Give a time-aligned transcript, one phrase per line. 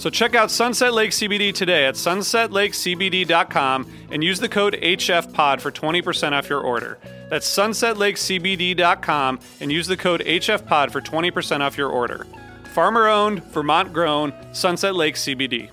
[0.00, 5.70] So check out Sunset Lake CBD today at sunsetlakecbd.com and use the code HFPOD for
[5.70, 6.98] 20% off your order.
[7.28, 12.26] That's sunsetlakecbd.com and use the code HFPOD for 20% off your order.
[12.72, 15.68] Farmer owned, Vermont grown, Sunset Lake CBD.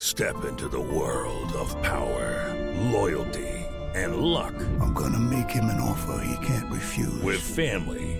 [0.00, 2.56] Step into the world of power,
[2.90, 3.50] loyalty,
[3.94, 4.54] and luck.
[4.80, 7.22] I'm gonna make him an offer he can't refuse.
[7.22, 8.19] With family,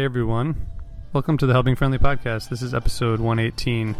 [0.00, 0.56] Hey everyone,
[1.12, 2.48] welcome to the Helping Friendly Podcast.
[2.48, 3.94] This is episode 118.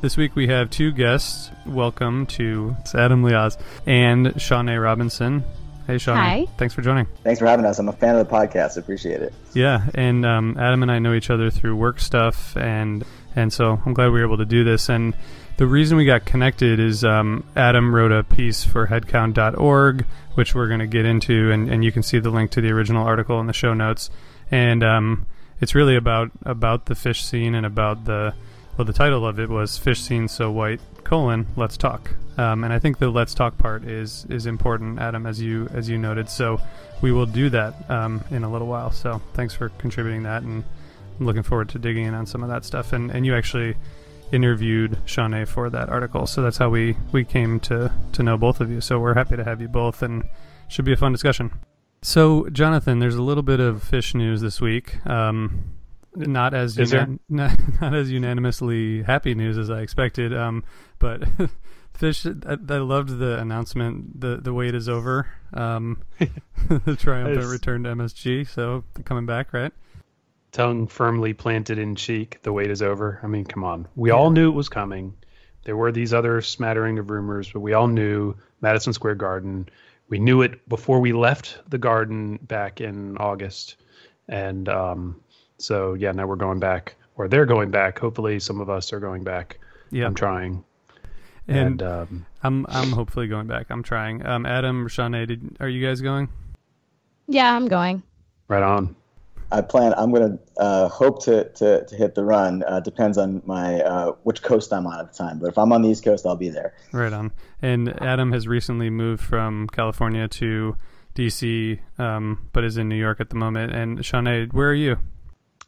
[0.00, 1.52] This week we have two guests.
[1.64, 3.56] Welcome to it's Adam Lioz
[3.86, 5.44] and Shaunea Robinson.
[5.86, 6.46] Hey Shaunea, Hi.
[6.58, 7.06] thanks for joining.
[7.22, 7.78] Thanks for having us.
[7.78, 8.76] I'm a fan of the podcast.
[8.76, 9.32] I appreciate it.
[9.54, 13.04] Yeah, and um, Adam and I know each other through work stuff, and
[13.36, 14.88] and so I'm glad we were able to do this.
[14.88, 15.14] And
[15.58, 20.66] the reason we got connected is um, Adam wrote a piece for Headcount.org, which we're
[20.66, 23.38] going to get into, and, and you can see the link to the original article
[23.38, 24.10] in the show notes.
[24.50, 25.26] And um,
[25.60, 28.34] it's really about about the Phish scene and about the
[28.76, 32.72] well, the title of it was "Phish Scene So White: colon Let's Talk." Um, and
[32.72, 36.28] I think the "Let's Talk" part is is important, Adam, as you as you noted.
[36.28, 36.60] So
[37.00, 38.90] we will do that um, in a little while.
[38.90, 40.62] So thanks for contributing that, and
[41.18, 42.92] I'm looking forward to digging in on some of that stuff.
[42.92, 43.76] And and you actually
[44.32, 48.60] interviewed Shaunea for that article, so that's how we we came to to know both
[48.60, 48.82] of you.
[48.82, 50.24] So we're happy to have you both, and
[50.68, 51.52] should be a fun discussion.
[52.06, 55.04] So, Jonathan, there's a little bit of Phish news this week.
[55.08, 55.74] Um,
[56.14, 56.78] not as
[57.28, 57.50] not,
[57.80, 60.32] not as unanimously happy news as I expected.
[60.32, 60.62] Um,
[61.00, 61.22] but
[61.98, 64.20] Phish, I, I loved the announcement.
[64.20, 65.26] the The wait is over.
[65.52, 66.00] Um,
[66.68, 68.48] the triumphant return to MSG.
[68.50, 69.72] So coming back, right?
[70.52, 72.38] tongue firmly planted in cheek.
[72.44, 73.18] The wait is over.
[73.24, 73.88] I mean, come on.
[73.96, 75.12] We all knew it was coming.
[75.64, 79.68] There were these other smattering of rumors, but we all knew Madison Square Garden.
[80.08, 83.76] We knew it before we left the garden back in August.
[84.28, 85.20] And um,
[85.58, 87.98] so, yeah, now we're going back, or they're going back.
[87.98, 89.58] Hopefully, some of us are going back
[89.90, 90.06] Yeah.
[90.06, 90.64] I'm trying.
[91.48, 93.66] And, And, um, I'm I'm hopefully going back.
[93.70, 94.24] I'm trying.
[94.26, 96.28] Um, Adam, Shaunea, did are you guys going?
[97.28, 98.02] Yeah, I'm going.
[98.48, 98.94] right on.
[99.50, 99.94] I plan.
[99.96, 102.64] I'm gonna uh, hope to, to to hit the run.
[102.66, 105.38] Uh, depends on my uh, which coast I'm on at the time.
[105.38, 106.74] But if I'm on the East Coast, I'll be there.
[106.92, 107.32] Right on.
[107.62, 110.76] And Adam has recently moved from California to
[111.14, 113.72] DC, um, but is in New York at the moment.
[113.72, 114.98] And Shaunea, where are you?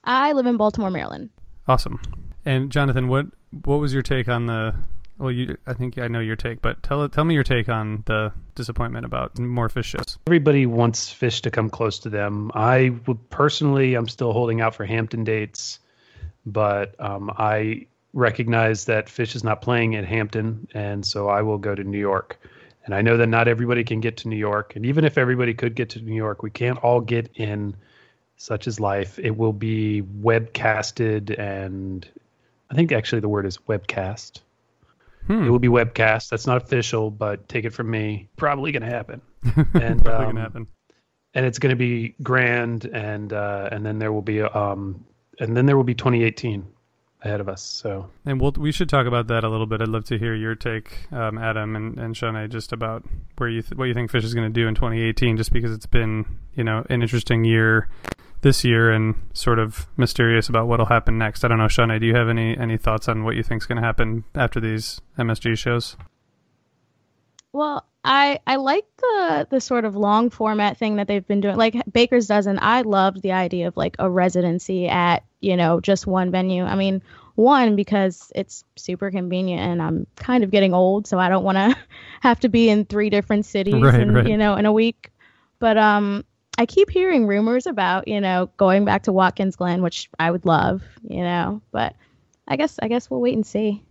[0.04, 1.30] I live in Baltimore, Maryland.
[1.66, 2.00] Awesome.
[2.44, 3.26] And Jonathan, what
[3.64, 4.74] what was your take on the?
[5.18, 8.04] Well, you I think I know your take, but tell tell me your take on
[8.06, 10.18] the disappointment about more Phish shows.
[10.28, 12.52] Everybody wants Phish to come close to them.
[12.54, 15.80] I would personally, I'm still holding out for Hampton dates,
[16.46, 21.58] but um, I recognize that Phish is not playing at Hampton, and so I will
[21.58, 22.38] go to New York.
[22.84, 25.52] And I know that not everybody can get to New York, and even if everybody
[25.52, 27.76] could get to New York, we can't all get in.
[28.36, 29.18] Such is life.
[29.18, 32.08] It will be webcasted, and
[32.70, 34.40] I think actually the word is webcast.
[35.28, 35.44] Hmm.
[35.44, 36.30] It will be webcast.
[36.30, 38.28] That's not official, but take it from me.
[38.36, 39.20] Probably going to happen.
[39.74, 40.66] And Probably um, gonna happen.
[41.34, 45.04] and it's going to be grand and uh, and then there will be um
[45.38, 46.66] and then there will be 2018
[47.22, 49.80] ahead of us so And we'll, we should talk about that a little bit.
[49.82, 53.04] I'd love to hear your take, um, Adam and, and Shaunea, just about
[53.36, 55.72] where you th- what you think Phish is going to do in 2018, just because
[55.72, 57.88] it's been you know an interesting year
[58.40, 61.44] this year and sort of mysterious about what'll happen next.
[61.44, 63.66] I don't know, Shaunea, do you have any any thoughts on what you think is
[63.66, 65.96] going to happen after these MSG shows?
[67.52, 71.56] Well, I I like the the sort of long format thing that they've been doing.
[71.56, 76.06] Like Baker's dozen, I loved the idea of like a residency at, you know, just
[76.06, 76.64] one venue.
[76.64, 77.02] I mean,
[77.34, 81.56] one because it's super convenient and I'm kind of getting old, so I don't want
[81.58, 81.76] to
[82.20, 84.28] have to be in three different cities Right, in, right.
[84.28, 85.10] you know, in a week.
[85.58, 86.24] But um
[86.58, 90.44] I keep hearing rumors about, you know, going back to Watkins Glen, which I would
[90.44, 91.94] love, you know, but
[92.48, 93.84] I guess I guess we'll wait and see.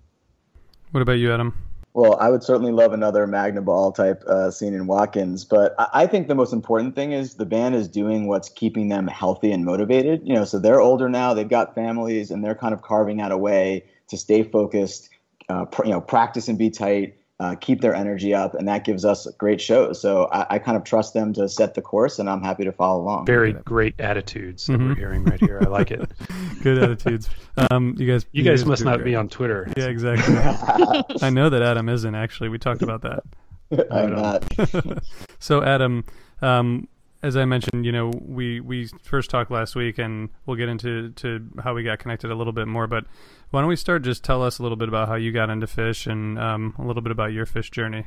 [0.92, 1.54] What about you, Adam?
[1.94, 6.08] Well, I would certainly love another Magnaball type uh, scene in Watkins, but I, I
[6.08, 9.66] think the most important thing is the band is doing what's keeping them healthy and
[9.66, 10.22] motivated.
[10.28, 13.32] You know, so they're older now, they've got families, and they're kind of carving out
[13.32, 15.10] a way to stay focused,
[15.50, 18.84] uh, pr- you know, practice and be tight, uh, keep their energy up, and that
[18.84, 20.02] gives us great shows.
[20.02, 22.72] So I, I kind of trust them to set the course, and I'm happy to
[22.72, 23.26] follow along.
[23.28, 24.98] very great attitudes that we're Mhm.
[24.98, 26.10] hearing right here i like it
[26.64, 27.30] Good attitudes.
[27.70, 29.06] Um, you guys, you guys must not great.
[29.06, 30.36] be on twitter Yeah, exactly.
[31.22, 32.50] I know that Adam isn't actually.
[32.50, 33.24] We talked about that.
[33.92, 35.04] I'm not.
[35.40, 36.04] So Adam,
[36.42, 36.88] um,
[37.24, 41.10] as I mentioned, you know, we we first talked last week, and we'll get into
[41.12, 42.88] to how we got connected a little bit more.
[42.88, 43.06] But
[43.50, 44.04] why don't we start?
[44.04, 46.86] Just tell us a little bit about how you got into Phish, and um, a
[46.86, 48.06] little bit about your Phish journey.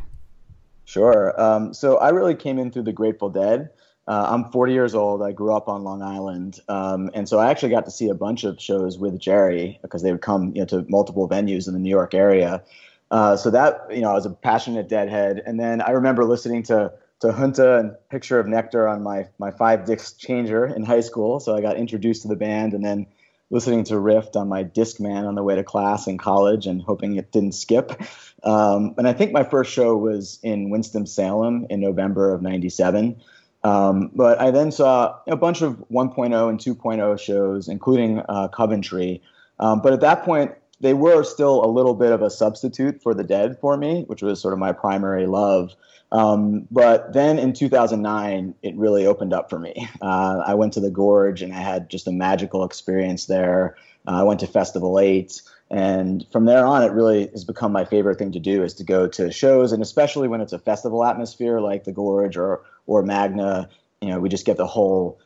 [0.85, 1.41] Sure.
[1.41, 3.71] Um, so I really came in through the Grateful Dead.
[4.09, 5.23] Uh, I'm 40 years old.
[5.23, 8.15] I grew up on Long Island, um, and so I actually got to see a
[8.15, 11.75] bunch of shows with Jerry because they would come, you know, to multiple venues in
[11.75, 12.63] the New York area.
[13.11, 16.63] Uh, so that, you know, I was a passionate Deadhead, and then I remember listening
[16.65, 21.01] to to Junta and Picture of Nectar on my my five disc changer in high
[21.01, 21.41] school.
[21.41, 23.07] So I got introduced to the band, and then
[23.51, 27.17] listening to Rift on my Discman on the way to class in college, and hoping
[27.17, 28.01] it didn't skip.
[28.43, 33.21] Um, and I think my first show was in Winston Salem in November of '97.
[33.63, 39.23] Um, but I then saw a bunch of 1.0 and 2.0 shows, including uh, Coventry.
[39.59, 43.15] Um, but at that point, they were still a little bit of a substitute for
[43.15, 45.75] the Dead for me, which was sort of my primary love.
[46.13, 49.89] Um, but then in 2009, it really opened up for me.
[50.03, 53.77] Uh, I went to the Gorge and I had just a magical experience there.
[54.09, 55.41] Uh, I went to Festival 8.
[55.71, 58.85] And from there on, it really has become my favorite thing to do is to
[58.85, 63.05] go to shows, and especially when it's a festival atmosphere like the Gorge or or
[63.05, 63.69] Magna.
[64.01, 65.21] You know, we just get the whole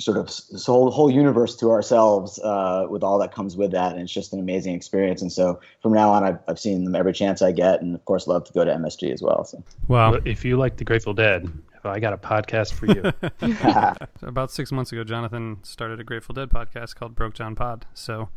[0.00, 3.92] sort of this whole whole universe to ourselves uh, with all that comes with that,
[3.92, 5.22] and it's just an amazing experience.
[5.22, 8.04] And so from now on, I've, I've seen them every chance I get, and of
[8.04, 9.44] course, love to go to MSG as well.
[9.44, 10.12] So Wow.
[10.12, 11.50] Well, if you like the grateful dead
[11.84, 13.10] i got a podcast for you
[14.28, 17.86] About six months ago, Jonathan started a Grateful Dead podcast called Broke Down Pod.
[17.94, 18.28] So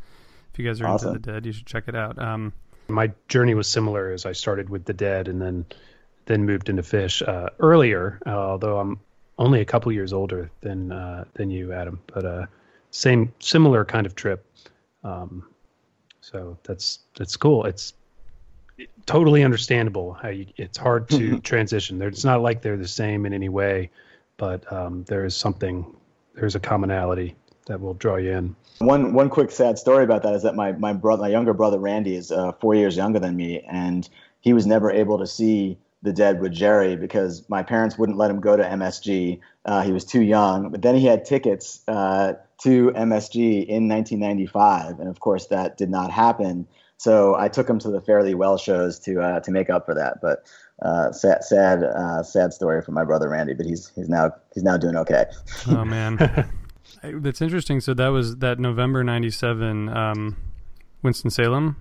[0.52, 1.10] if you guys are Awesome.
[1.10, 2.18] into the Dead, you should check it out.
[2.20, 2.54] Um,
[2.88, 5.66] my journey was similar as I started with the dead and then
[6.26, 9.00] then moved into Phish uh, earlier, uh, although I'm
[9.38, 12.00] only a couple years older than uh, than you, Adam.
[12.14, 12.46] But uh,
[12.92, 14.46] same similar kind of trip.
[15.04, 15.48] Um,
[16.22, 17.66] so that's that's cool.
[17.66, 17.94] It's
[19.06, 22.00] totally understandable how you, it's hard to transition.
[22.00, 23.90] There, it's not like they're the same in any way,
[24.38, 25.86] but um, there is something.
[26.36, 27.36] There's a commonality
[27.68, 28.56] that will draw you in.
[28.80, 31.80] One one quick sad story about that is that my my brother, my younger brother
[31.80, 34.08] Randy, is uh, four years younger than me, and
[34.42, 38.30] he was never able to see the Dead with Jerry because my parents wouldn't let
[38.30, 39.40] him go to MSG.
[39.66, 45.00] Uh, he was too young, but then he had tickets uh, to MSG in 1995,
[45.00, 46.68] and of course that did not happen.
[46.98, 49.86] so I took him to the Fare Thee Well shows to uh, to make up
[49.86, 50.20] for that.
[50.22, 50.46] But
[50.82, 54.64] uh, sad sad uh, sad story for my brother Randy, but he's he's now he's
[54.64, 55.26] now doing okay.
[55.68, 56.18] oh man,
[57.04, 57.80] that's interesting.
[57.80, 60.38] So that was that November '97 um,
[61.02, 61.78] Winston Salem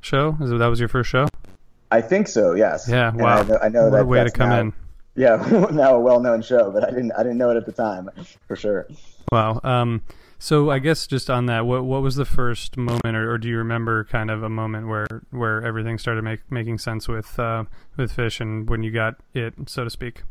[0.00, 0.36] show.
[0.40, 1.26] Is that was your first show?
[1.90, 2.54] I think so.
[2.54, 2.88] Yes.
[2.88, 3.12] Yeah.
[3.14, 3.40] Wow.
[3.40, 4.72] I know, I know what that a way to come now, in.
[5.16, 8.08] Yeah, now a well-known show, but I didn't I didn't know it at the time
[8.46, 8.88] for sure.
[9.32, 9.60] Wow.
[9.64, 10.02] Um,
[10.38, 13.48] so I guess just on that, what what was the first moment, or, or do
[13.48, 17.64] you remember kind of a moment where, where everything started make, making sense with uh,
[17.96, 20.22] with Phish and when you got it, so to speak?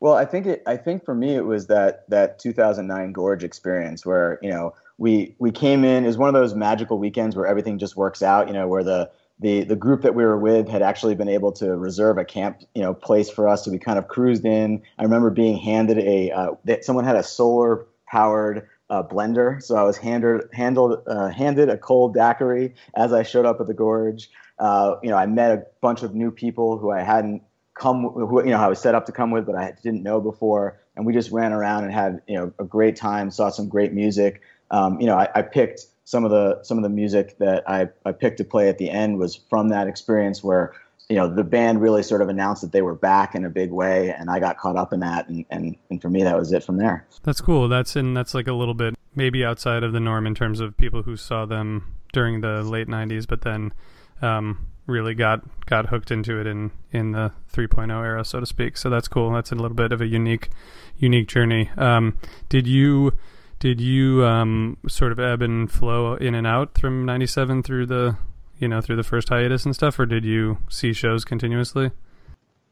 [0.00, 0.62] Well, I think it.
[0.66, 5.36] I think for me, it was that that 2009 Gorge experience where you know we
[5.38, 6.04] we came in.
[6.04, 8.48] is one of those magical weekends where everything just works out.
[8.48, 11.52] You know, where the the the group that we were with had actually been able
[11.52, 13.64] to reserve a camp you know place for us.
[13.64, 14.82] So we kind of cruised in.
[14.98, 16.50] I remember being handed a uh,
[16.82, 19.62] someone had a solar powered uh, blender.
[19.62, 23.66] So I was handed handled uh, handed a cold daiquiri as I showed up at
[23.66, 24.28] the gorge.
[24.58, 27.42] Uh, you know, I met a bunch of new people who I hadn't
[27.74, 30.20] come who you know I was set up to come with, but I didn't know
[30.20, 33.30] before, and we just ran around and had you know a great time.
[33.30, 34.42] Saw some great music.
[34.72, 37.88] Um, you know, I, I picked some of the some of the music that I,
[38.04, 40.72] I picked to play at the end was from that experience where
[41.08, 43.70] you know the band really sort of announced that they were back in a big
[43.70, 46.52] way, and I got caught up in that, and and, and for me that was
[46.52, 47.06] it from there.
[47.22, 47.68] That's cool.
[47.68, 50.76] That's in that's like a little bit maybe outside of the norm in terms of
[50.76, 53.72] people who saw them during the late '90s, but then
[54.20, 58.76] um, really got got hooked into it in in the 3.0 era, so to speak.
[58.76, 59.30] So that's cool.
[59.30, 60.50] That's a little bit of a unique
[60.98, 61.70] unique journey.
[61.76, 63.12] Um, did you
[63.60, 68.16] did you um, sort of ebb and flow in and out from '97 through the
[68.58, 71.92] you know through the first hiatus and stuff, or did you see shows continuously?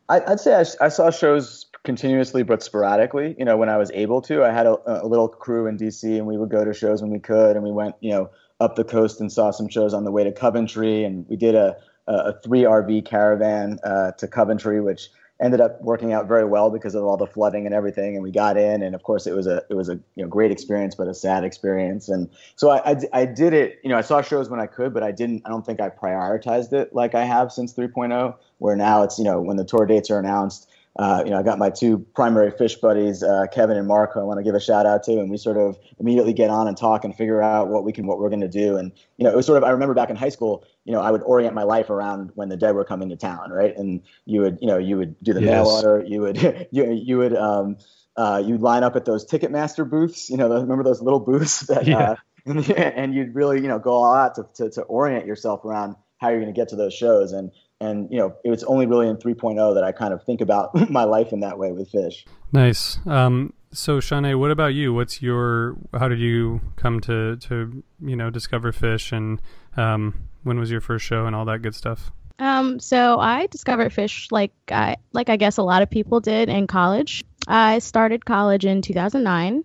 [0.09, 3.37] I, I'd say I, I saw shows continuously but sporadically.
[3.39, 6.17] You know, when I was able to, I had a, a little crew in DC,
[6.17, 8.75] and we would go to shows when we could, and we went, you know, up
[8.75, 11.77] the coast and saw some shows on the way to Coventry, and we did a
[12.09, 15.11] a, three RV caravan uh, to Coventry, which
[15.41, 18.15] ended up working out very well because of all the flooding and everything.
[18.15, 20.29] And we got in, and of course, it was a it was a you know
[20.29, 22.09] great experience, but a sad experience.
[22.09, 23.79] And so I, I, I did it.
[23.83, 25.43] You know, I saw shows when I could, but I didn't.
[25.45, 29.25] I don't think I prioritized it like I have since 3.0, where now it's you
[29.25, 30.69] know when the tour dates are announced.
[30.99, 34.21] Uh, you know, I got my two primary Phish buddies, uh, Kevin and Mark, who
[34.21, 36.67] I want to give a shout out to, and we sort of immediately get on
[36.67, 38.77] and talk and figure out what we can, what we're going to do.
[38.77, 39.65] And you know, it was sort of.
[39.65, 42.49] I remember back in high school, you know, I would orient my life around when
[42.49, 43.77] the dead were coming to town, right?
[43.77, 45.67] And you would, you know, you would do the mail Yes.
[45.85, 47.77] order, you would, you you would, um,
[48.17, 50.29] uh, you'd line up at those Ticketmaster booths.
[50.29, 51.99] You know, remember those little booths that, Yeah.
[51.99, 52.17] uh,
[52.73, 56.31] and you'd really, you know, go all out to, to, to orient yourself around how
[56.31, 57.31] you're going to get to those shows.
[57.33, 60.41] And and you know, it was only really in 3.0 that I kind of think
[60.41, 62.25] about my life in that way with Phish.
[62.53, 62.99] Nice.
[63.07, 64.95] Um, so, Shaunea, what about you?
[64.95, 65.77] What's your?
[65.93, 69.43] How did you come to to you know discover Phish, and
[69.77, 72.11] um, when was your first show, and all that good stuff?
[72.39, 76.49] Um, so I discovered Phish like I like I guess a lot of people did
[76.49, 77.25] in college.
[77.47, 79.65] I started college in 2009,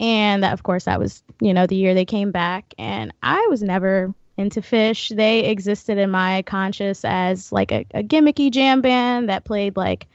[0.00, 3.46] and that of course that was you know the year they came back, and I
[3.48, 5.14] was never into Phish.
[5.14, 10.06] They existed in my conscious as like a, a gimmicky jam band that played like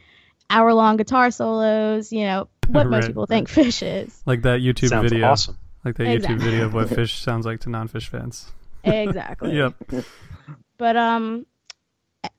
[0.50, 2.12] hour long guitar solos.
[2.12, 4.22] You know what most people think Phish is.
[4.26, 5.58] Like that YouTube Sounds video, awesome.
[5.84, 6.36] like that Exactly.
[6.36, 8.52] YouTube video of what Phish sounds like to non-Phish fans.
[8.84, 9.56] Exactly.
[9.56, 9.74] Yep.
[10.78, 11.46] But um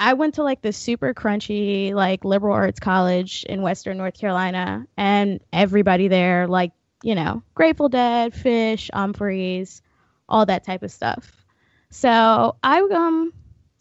[0.00, 4.86] I went to like this super crunchy like liberal arts college in western North Carolina
[4.96, 6.72] and everybody there like,
[7.04, 9.80] you know, Grateful Dead, Phish, Umphreys,
[10.28, 11.45] all that type of stuff.
[11.90, 13.32] So I um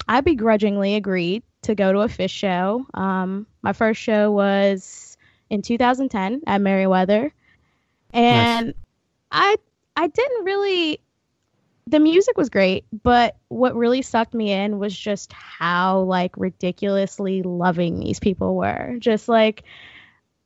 [0.07, 2.85] I begrudgingly agreed to go to a Phish show.
[2.93, 5.17] Um my first show was
[5.49, 7.33] in 2010 at Merriweather.
[8.13, 8.73] And
[9.31, 9.55] I
[9.95, 10.99] I didn't really
[11.87, 17.43] the music was great, but what really sucked me in was just how like ridiculously
[17.43, 18.95] loving these people were.
[18.99, 19.63] Just like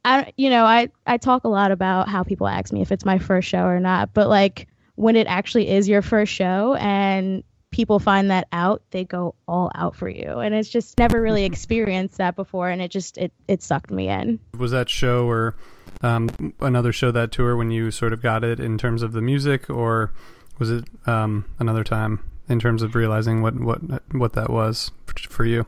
[0.04, 3.06] I you know, I I talk a lot about how people ask me if it's
[3.06, 4.68] my first show or not, but like
[5.00, 7.42] when it actually is your first show and
[7.72, 10.40] people find that out, they go all out for you.
[10.40, 14.10] And it's just never really experienced that before and it just it it sucked me
[14.10, 14.40] in.
[14.58, 15.56] Was that show or
[16.02, 19.22] um, another show that tour when you sort of got it in terms of the
[19.22, 20.12] music, or
[20.58, 23.80] was it um, another time in terms of realizing what what
[24.12, 25.66] what that was for, for you?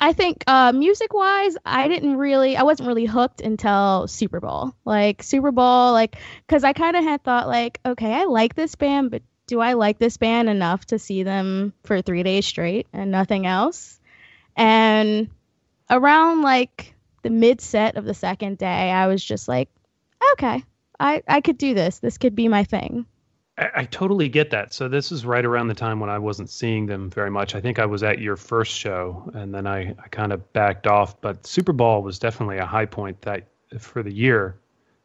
[0.00, 4.72] I think uh, music wise, I didn't really, I wasn't really hooked until Superball.
[4.84, 9.10] Like Superball, like, because I kind of had thought, like, okay, I like this band,
[9.10, 13.10] but do I like this band enough to see them for three days straight and
[13.10, 13.98] nothing else?
[14.56, 15.30] And
[15.90, 19.68] around like the mid set of the second day, I was just like,
[20.32, 20.62] okay,
[21.00, 21.98] I, I could do this.
[21.98, 23.06] This could be my thing.
[23.58, 24.72] I, I totally get that.
[24.72, 27.54] So this is right around the time when I wasn't seeing them very much.
[27.54, 30.86] I think I was at your first show, and then I, I kind of backed
[30.86, 31.20] off.
[31.20, 33.48] But Superball was definitely a high point that
[33.78, 34.56] for the year.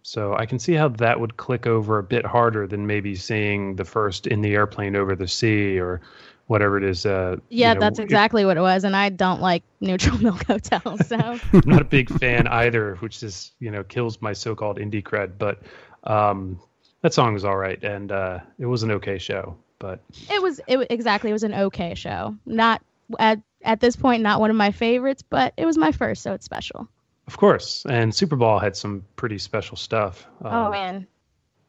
[0.03, 3.77] So I can see how that would click over a bit harder than maybe seeing
[3.77, 6.01] the first in the airplane over the sea or
[6.48, 7.05] whatever it is.
[7.05, 10.45] Uh, Yeah, you know, that's exactly what it was, and I don't like Neutral Milk
[10.45, 14.77] Hotel, so I'm not a big fan either, which is you know kills my so-called
[14.77, 15.38] indie cred.
[15.38, 15.62] But
[16.03, 16.60] um,
[17.03, 19.55] that song was all right, and uh, it was an okay show.
[19.77, 22.36] But it was it exactly it was an okay show.
[22.45, 22.81] Not
[23.19, 26.33] at at this point not one of my favorites, but it was my first, so
[26.33, 26.88] it's special.
[27.27, 30.25] of course, and Superball had some pretty special stuff.
[30.43, 31.07] oh Um, man,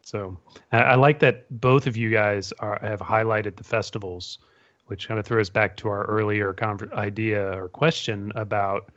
[0.03, 0.39] So
[0.73, 4.39] I, I like that both of you guys are, have highlighted the festivals,
[4.87, 8.91] which kind of throws back to our earlier conver- idea or question about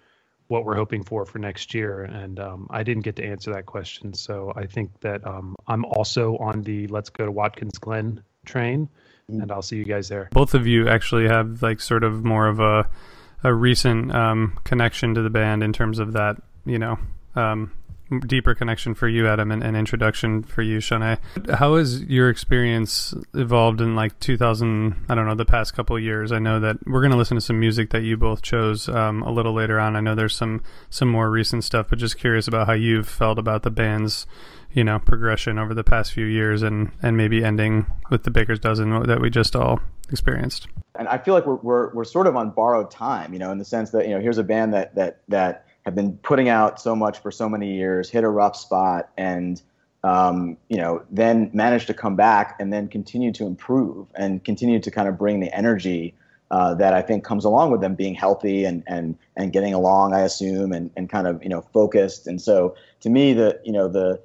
[0.48, 2.04] what we're hoping for for next year.
[2.04, 4.14] And um, I didn't get to answer that question.
[4.14, 8.90] So I think that um, I'm also on the Let's Go to Watkins Glen train,
[9.28, 10.30] and I'll see you guys there.
[10.32, 12.90] Both of you actually have like sort of more of a
[13.44, 16.98] a recent um, connection to the band in terms of that, you know,
[17.36, 17.72] um,
[18.26, 21.20] deeper connection for you, Adam, and, and introduction for you, Shaunea.
[21.56, 25.06] How has your experience evolved in like 2000?
[25.10, 26.32] I don't know, the past couple years.
[26.32, 29.22] I know that we're going to listen to some music that you both chose um,
[29.24, 29.96] a little later on.
[29.96, 33.38] I know there's some some more recent stuff, but just curious about how you've felt
[33.40, 34.26] about the band's
[34.74, 38.60] you know progression over the past few years and and maybe ending with the baker's
[38.60, 42.36] dozen that we just all experienced and I feel like we're, we're we're sort of
[42.36, 44.96] on borrowed time, you know, in the sense that you know here's a band that
[44.96, 48.58] that that have been putting out so much for so many years, hit a rough
[48.58, 49.62] spot, and
[50.04, 54.82] um, you know then managed to come back and then continue to improve and continue
[54.82, 56.14] to kind of bring the energy
[56.52, 60.14] uh, that I think comes along with them being healthy and and and getting along,
[60.14, 62.28] I assume, and and kind of you know focused.
[62.28, 64.20] And so to me, the you know the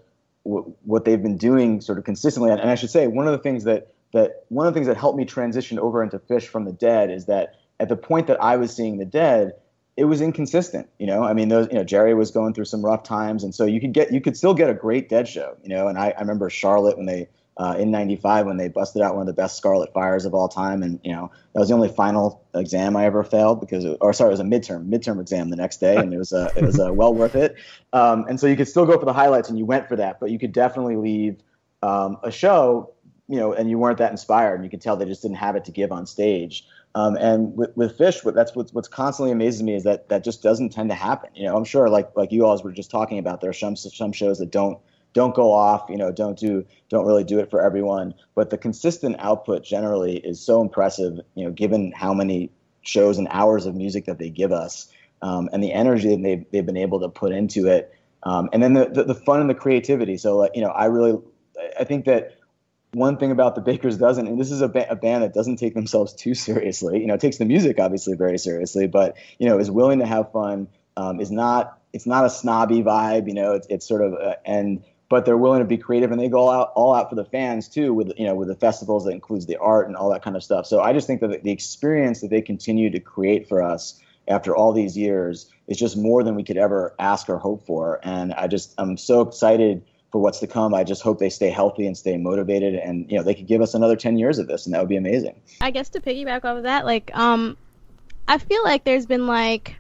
[0.45, 3.33] w- what they've been doing sort of consistently, and, and I should say one of
[3.33, 6.49] the things that that one of the things that helped me transition over into Phish
[6.49, 9.53] from the Dead is that at the point that I was seeing the Dead,
[9.97, 10.89] it was inconsistent.
[10.99, 13.55] You know, I mean, those you know Jerry was going through some rough times, and
[13.55, 15.57] so you could get you could still get a great Dead show.
[15.63, 17.29] You know, and I, I remember Charlotte when they
[17.59, 20.49] uh, in '95 when they busted out one of the best Scarlet Fires of all
[20.49, 23.99] time, and you know that was the only final exam I ever failed because, it,
[24.01, 26.51] or sorry, it was a midterm midterm exam the next day, and it was uh,
[26.57, 27.57] it was uh, well worth it.
[27.93, 30.21] Um, and so you could still go for the highlights, and you went for that,
[30.21, 31.43] but you could definitely leave
[31.83, 32.95] um, a show,
[33.29, 35.55] you know, and you weren't that inspired, and you could tell they just didn't have
[35.55, 36.67] it to give on stage.
[36.95, 40.25] Um, and with, with Phish, what, that's what's, what's constantly amazes me is that that
[40.25, 41.31] just doesn't tend to happen.
[41.35, 43.77] You know, I'm sure like like you all were just talking about, there are some
[43.77, 44.79] some shows that don't
[45.15, 45.89] don't go off.
[45.89, 48.15] You know, don't do don't really do it for everyone.
[48.35, 51.19] But the consistent output generally is so impressive.
[51.35, 52.51] You know, given how many
[52.83, 56.45] shows and hours of music that they give us, um, and the energy that they've
[56.51, 57.91] they've been able to put into it,
[58.25, 60.19] um, and then the, the the fun and the creativity.
[60.19, 61.19] So like, you know, I really
[61.81, 62.37] I think that
[62.95, 65.57] one thing about the Baker's Dozen, and this is a, ba- a band that doesn't
[65.57, 67.01] take themselves too seriously.
[67.01, 70.31] You know, takes the music obviously very seriously, but you know, is willing to have
[70.33, 70.69] fun.
[70.97, 73.27] Um, is not it's not a snobby vibe.
[73.27, 76.21] You know, it's it's sort of uh, and but they're willing to be creative and
[76.21, 78.55] they go all out all out for the fans too with you know with the
[78.55, 80.67] festivals that includes the art and all that kind of stuff.
[80.67, 84.55] So I just think that the experience that they continue to create for us after
[84.55, 88.01] all these years is just more than we could ever ask or hope for.
[88.03, 90.75] And I just I'm so excited for what's to come.
[90.75, 93.63] I just hope they stay healthy and stay motivated, and you know they could give
[93.63, 95.41] us another ten years of this, and that would be amazing.
[95.61, 97.57] I guess to piggyback off of that, like, um,
[98.29, 99.77] I feel like there's been like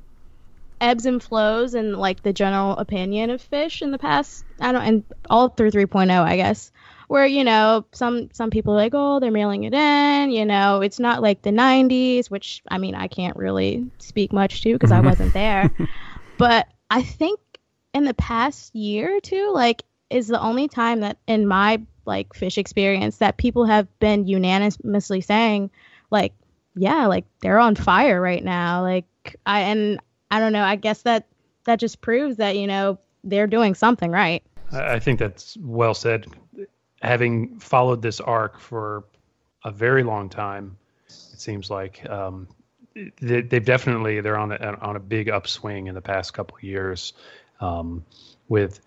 [0.80, 4.44] ebbs and flows in like the general opinion of Phish in the past.
[4.58, 6.72] I don't, and all through 3.0, I guess,
[7.06, 10.30] where you know some some people are like, oh, they're mailing it in.
[10.30, 14.62] You know, it's not like the 90s, which I mean, I can't really speak much
[14.62, 15.70] to because I wasn't there.
[16.38, 17.38] but I think
[17.92, 19.82] in the past year or two, like,
[20.12, 25.20] is the only time that in my like Phish experience that people have been unanimously
[25.20, 25.70] saying
[26.11, 26.33] like
[26.75, 29.05] yeah like they're on fire right now like
[29.46, 31.27] i and i don't know i guess that
[31.64, 36.27] that just proves that you know they're doing something right I think that's well said.
[37.03, 39.05] Having followed this arc for
[39.64, 42.48] a very long time, it seems like um,
[43.20, 47.12] they, they've definitely they're on a, on a big upswing in the past couple years.
[47.61, 48.05] Um,
[48.48, 48.81] with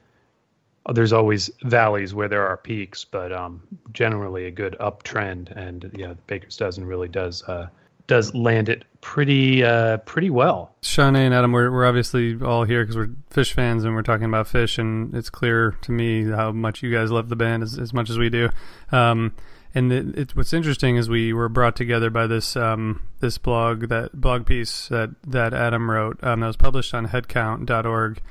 [0.94, 5.52] there's always valleys where there are peaks, but um, generally a good uptrend.
[5.56, 7.68] And yeah, the Baker's dozen really does uh,
[8.08, 10.76] does land it pretty uh, pretty well.
[10.82, 14.26] Shaunea and Adam, we're, we're obviously all here because we're Phish fans and we're talking
[14.26, 17.80] about Phish, and it's clear to me how much you guys love the band as,
[17.80, 18.50] as much as we do.
[18.92, 19.34] Um,
[19.76, 23.90] and it, it, what's interesting is we were brought together by this um, this blog
[23.90, 28.22] that blog piece that that Adam wrote um, that was published on Headcount.org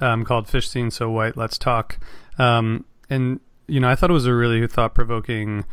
[0.00, 1.98] um, called "Phish Scene So White, Let's Talk."
[2.38, 5.66] Um, and you know, I thought it was a really thought provoking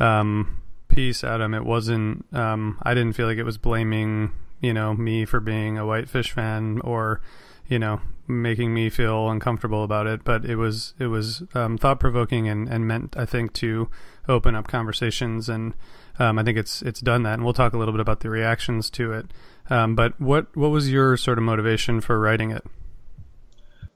[0.00, 2.26] um, piece, Adam, it wasn't.
[2.34, 6.06] Um, I didn't feel like it was blaming you know me for being a white
[6.06, 7.20] Phish fan or
[7.68, 12.00] you know making me feel uncomfortable about it but it was it was um, thought
[12.00, 13.90] provoking and, and meant I think to
[14.28, 15.74] open up conversations and
[16.18, 18.30] um, I think it's it's done that and we'll talk a little bit about the
[18.30, 19.26] reactions to it
[19.68, 22.64] um, but what what was your sort of motivation for writing it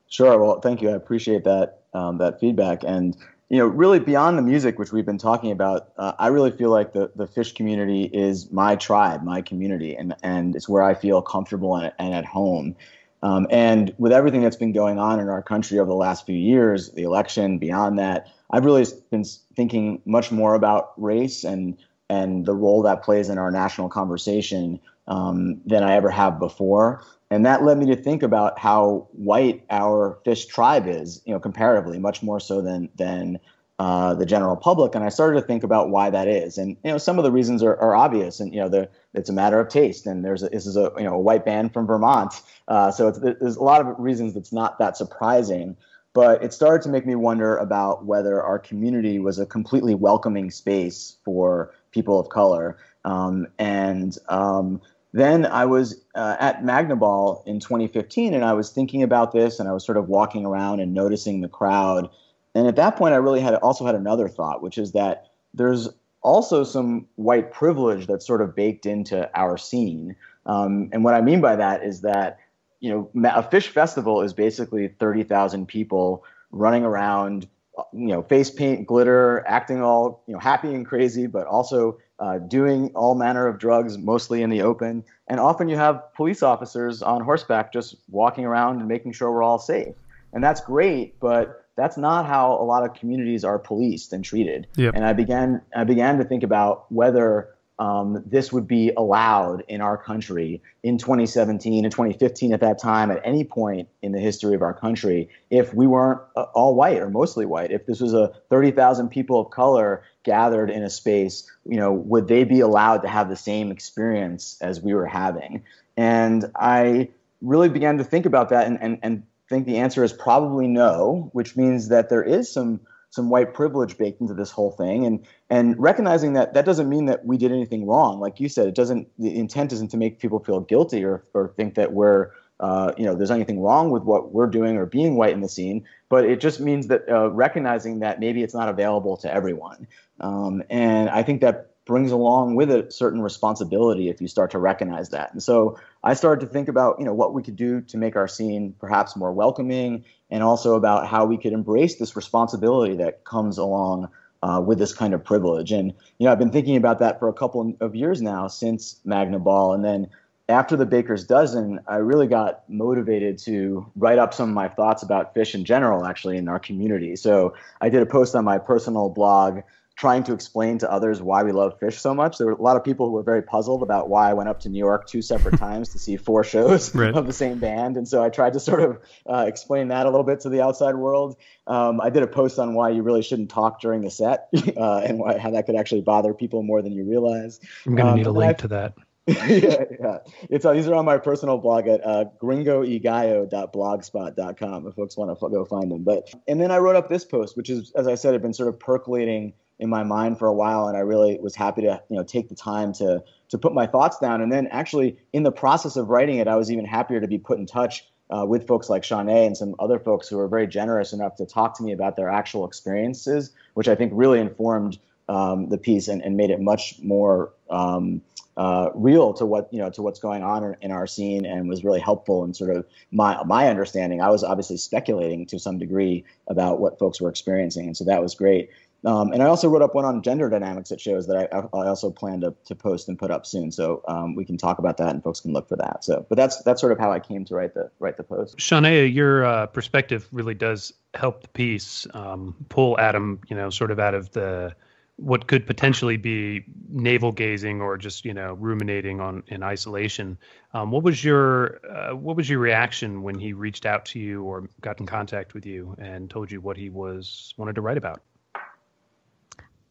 [0.09, 0.39] Sure.
[0.39, 0.89] Well, thank you.
[0.89, 2.83] I appreciate that um, that feedback.
[2.83, 3.17] And
[3.51, 6.71] you know, really beyond the music, which we've been talking about, uh, I really feel
[6.71, 10.93] like the, the Phish community is my tribe, my community, and, and it's where I
[10.93, 12.77] feel comfortable and, and at home.
[13.23, 16.37] Um, and with everything that's been going on in our country over the last few
[16.37, 19.25] years, the election, beyond that, I've really been
[19.57, 21.77] thinking much more about race and
[22.11, 27.05] and the role that plays in our national conversation um, than I ever have before.
[27.31, 31.41] And that led me to think about how white our Phish tribe is, you know,
[31.41, 33.39] comparatively, much more so than than
[33.79, 34.95] uh, the general public.
[34.95, 36.59] And I started to think about why that is.
[36.59, 38.41] And you know, some of the reasons are, are obvious.
[38.41, 40.07] And you know, the, it's a matter of taste.
[40.07, 43.11] And there's a, this is a you know a white band from Vermont, uh, so
[43.11, 45.77] there's a lot of reasons that's not that surprising.
[46.15, 50.51] But it started to make me wonder about whether our community was a completely welcoming
[50.51, 52.77] space for people of color.
[53.05, 54.81] Um, and um,
[55.13, 59.69] then I was uh, at Magnaball in 2015, and I was thinking about this, and
[59.69, 62.11] I was sort of walking around and noticing the crowd.
[62.59, 65.89] And at that point, I really had also had another thought, which is that there's
[66.23, 70.17] also some white privilege that's sort of baked into our scene.
[70.45, 72.41] Um, and what I mean by that is that
[72.81, 77.47] you know a Phish festival is basically 30,000 people running around,
[77.93, 82.39] you know, face paint, glitter, acting all you know happy and crazy, but also uh,
[82.39, 85.05] doing all manner of drugs, mostly in the open.
[85.29, 89.45] And often you have police officers on horseback just walking around and making sure we're
[89.45, 89.95] all safe.
[90.33, 94.67] And that's great, but that's not how a lot of communities are policed and treated.
[94.77, 94.97] Yep.
[94.97, 99.81] And I began I began to think about whether um, this would be allowed in
[99.81, 104.57] our country in 2017 and 2015 at that time at any point in the history
[104.57, 108.13] of our country if we weren't uh, all white or mostly white if this was
[108.13, 112.99] a 30,000 people of color gathered in a space you know would they be allowed
[113.03, 115.63] to have the same experience as we were having
[115.97, 117.11] and I
[117.43, 121.31] really began to think about that and, and, and think the answer is probably no
[121.33, 122.81] which means that there is some
[123.11, 125.07] some white privilege baked into this whole thing.
[125.07, 128.21] And and recognizing that that doesn't mean that we did anything wrong.
[128.21, 131.49] Like you said it doesn't the intent isn't to make people feel guilty or or
[131.57, 132.31] think that we're
[132.61, 135.49] uh, you know there's anything wrong with what we're doing or being white in the
[135.49, 135.85] scene.
[136.09, 139.87] But it just means that uh, recognizing that maybe it's not available to everyone.
[140.21, 144.59] Um, and i think that brings along with it certain responsibility if you start to
[144.59, 145.33] recognize that.
[145.33, 148.15] And so I started to think about, you know, what we could do to make
[148.15, 153.25] our scene perhaps more welcoming and also about how we could embrace this responsibility that
[153.25, 154.11] comes along
[154.43, 155.73] uh, with this kind of privilege.
[155.73, 159.01] And, you know, I've been thinking about that for a couple of years now since
[159.07, 159.75] Magnaball.
[159.75, 160.09] And then
[160.47, 165.03] after the Baker's Dozen, I really got motivated to write up some of my thoughts
[165.03, 167.17] about Phish in general, actually, in our community.
[167.17, 169.63] So I did a post on my personal blog
[169.99, 172.39] trying to explain to others why we love Phish so much.
[172.39, 174.61] There were a lot of people who were very puzzled about why I went up
[174.61, 177.13] to New York two separate times to see four shows right.
[177.13, 180.11] of the same band, and so I tried to sort of uh, explain that a
[180.11, 181.37] little bit to the outside world.
[181.67, 184.99] Um, I did a post on why you really shouldn't talk during the set uh,
[184.99, 187.59] and why, how that could actually bother people more than you realize.
[187.85, 188.95] I'm going to um, need a link I, to that.
[189.27, 190.19] yeah, yeah.
[190.49, 195.49] It's uh, these are on my personal blog at uh, gringoegallo.blogspot.com if folks want to
[195.49, 196.05] go find them.
[196.05, 198.55] But and then I wrote up this post, which is, as I said, had been
[198.55, 202.03] sort of percolating in my mind for a while, and I really was happy to
[202.09, 204.41] you know take the time to to put my thoughts down.
[204.43, 207.39] And then actually, in the process of writing it, I was even happier to be
[207.39, 210.67] put in touch uh, with folks like Shaunea and some other folks who were very
[210.67, 214.99] generous enough to talk to me about their actual experiences, which I think really informed
[215.29, 218.23] um, the piece and, and made it much more um,
[218.57, 221.85] uh, real to what you know to what's going on in our scene, and was
[221.85, 224.21] really helpful in sort of my my understanding.
[224.21, 228.21] I was obviously speculating to some degree about what folks were experiencing, and so that
[228.21, 228.71] was great.
[229.05, 231.87] Um, and I also wrote up one on gender dynamics at shows that I, I
[231.87, 233.71] also plan to, to post and put up soon.
[233.71, 236.05] So um, we can talk about that and folks can look for that.
[236.05, 238.59] So, but that's that's sort of how I came to write the write the post.
[238.59, 243.91] Shaunea, your uh, perspective really does help the piece um, pull Adam, you know, sort
[243.91, 244.75] of out of the
[245.19, 250.39] what could potentially be navel gazing or just you know ruminating on in isolation.
[250.75, 254.43] Um, what was your uh, what was your reaction when he reached out to you
[254.45, 257.97] or got in contact with you and told you what he was wanted to write
[257.97, 258.23] about?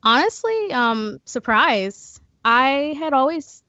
[0.03, 3.63] Honestly um surprised i had always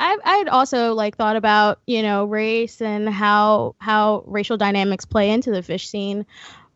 [0.00, 5.04] I, I had also like thought about you know race and how how racial dynamics
[5.04, 6.26] play into the Phish scene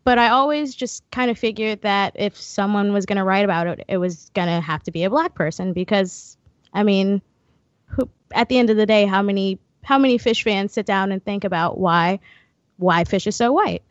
[0.09, 3.67] but I always just kind of figured that if someone was going to write about
[3.67, 6.35] it, it was going to have to be a black person because,
[6.73, 7.21] I mean,
[7.85, 11.11] who, at the end of the day, how many how many Phish fans sit down
[11.11, 12.19] and think about why
[12.77, 13.83] why Phish is so white?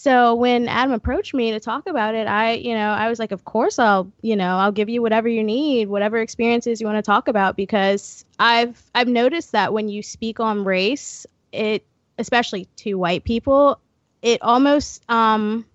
[0.00, 3.32] So when Adam approached me to talk about it, I, you know, I was like,
[3.32, 6.98] of course I'll, you know, I'll give you whatever you need, whatever experiences you want
[6.98, 11.84] to talk about because I've I've noticed that when you speak on race, it
[12.16, 13.80] especially to white people,
[14.22, 15.66] it almost um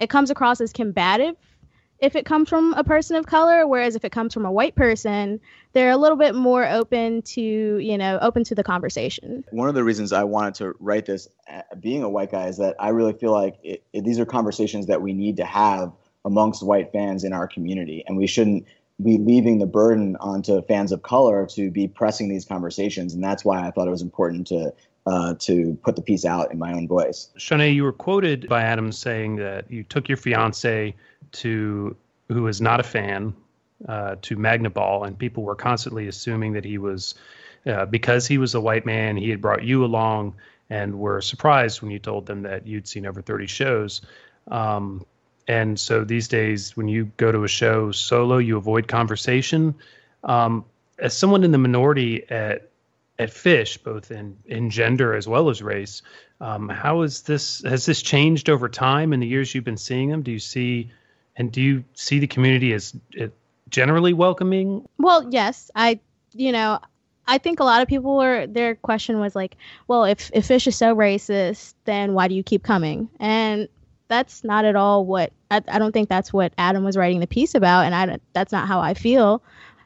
[0.00, 1.36] it comes across as combative
[2.00, 4.74] if it comes from a person of color whereas if it comes from a white
[4.74, 5.40] person
[5.72, 7.40] they're a little bit more open to
[7.78, 11.28] you know open to the conversation one of the reasons i wanted to write this
[11.52, 14.26] uh, being a white guy is that i really feel like it, it, these are
[14.26, 15.92] conversations that we need to have
[16.24, 18.66] amongst white fans in our community and we shouldn't
[19.02, 23.44] be leaving the burden onto fans of color to be pressing these conversations and that's
[23.44, 24.72] why i thought it was important to
[25.06, 27.30] uh, to put the piece out in my own voice.
[27.38, 30.94] Shaunea, you were quoted by Adam saying that you took your fiance
[31.32, 31.96] to,
[32.28, 33.34] who is not a fan,
[33.88, 37.14] uh, to Magnaball, and people were constantly assuming that he was,
[37.66, 40.34] uh, because he was a white man, he had brought you along,
[40.68, 44.02] and were surprised when you told them that you'd seen over 30 shows.
[44.50, 45.04] Um,
[45.48, 49.74] and so these days, when you go to a show solo, you avoid conversation.
[50.22, 50.64] Um,
[50.98, 52.70] as someone in the minority at
[53.18, 56.02] at Phish, both in in gender as well as race.
[56.40, 57.62] Um, how is this?
[57.64, 60.22] Has this changed over time in the years you've been seeing them?
[60.22, 60.90] Do you see,
[61.40, 62.94] and do you see the community as
[63.70, 64.86] generally welcoming?
[64.98, 65.98] Well, yes, I,
[66.34, 66.78] you know,
[67.26, 69.56] I think a lot of people were their question was like,
[69.88, 73.08] well, if if Phish is so racist, then why do you keep coming?
[73.18, 73.68] And
[74.08, 77.26] that's not at all what I, I don't think that's what Adam was writing the
[77.26, 79.42] piece about, and I that's not how I feel.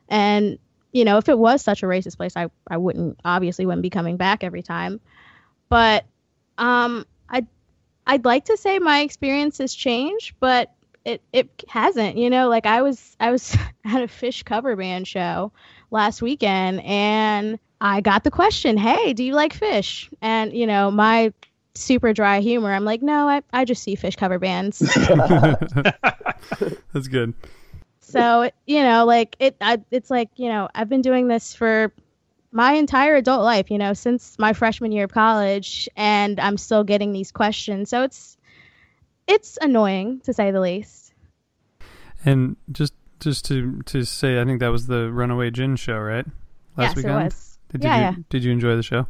[0.09, 0.59] And
[0.91, 3.91] you know, if it was such a racist place, I, I wouldn't obviously wouldn't be
[3.91, 4.99] coming back every time.
[5.69, 6.05] But
[6.59, 7.47] um, I
[8.09, 10.74] I'd like to say my experience has changed, but
[11.05, 12.17] it it hasn't.
[12.17, 15.53] You know, like I was I was at a Phish cover band show
[15.91, 20.91] last weekend, and I got the question, "Hey, do you like Phish And you know,
[20.91, 21.33] my
[21.75, 24.79] super dry humor, I'm like, "No, I I just see Phish cover bands."
[26.93, 27.35] That's good
[28.15, 31.93] so you know like it I, it's like you know i've been doing this for
[32.53, 36.85] my entire adult life you know since my freshman year of college and i'm still
[36.85, 38.34] getting these questions so it's
[39.27, 41.13] it's annoying to say the least
[42.25, 46.27] and just just to to say i think that was the runaway gin show right
[46.77, 47.59] last yes, weekend it was.
[47.73, 48.15] did, yeah, you, yeah.
[48.29, 49.07] did you enjoy the show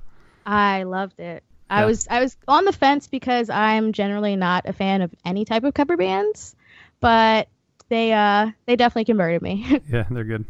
[0.47, 1.77] i loved it yeah.
[1.77, 5.45] i was i was on the fence because i'm generally not a fan of any
[5.45, 6.55] type of cover bands
[7.01, 7.49] but
[7.89, 9.81] they uh they definitely converted me.
[9.89, 10.45] yeah, they're good.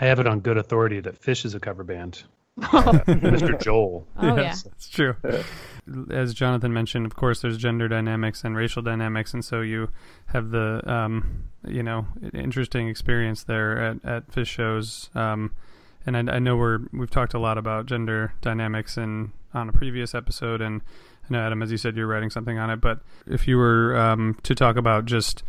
[0.00, 2.22] I have it on good authority that Phish is a cover band.
[3.06, 3.60] Mr.
[3.60, 4.06] Joel.
[4.18, 5.16] Oh yes, yeah, it's true.
[6.10, 9.88] As Jonathan mentioned, of course, there's gender dynamics and racial dynamics, and so you
[10.26, 15.10] have the um, you know interesting experience there at at Phish shows.
[15.14, 15.54] Um,
[16.06, 19.72] and I, I know we're we've talked a lot about gender dynamics in on a
[19.72, 20.82] previous episode, and
[21.24, 22.80] I know Adam, as you said, you're writing something on it.
[22.80, 25.42] But if you were um, to talk about just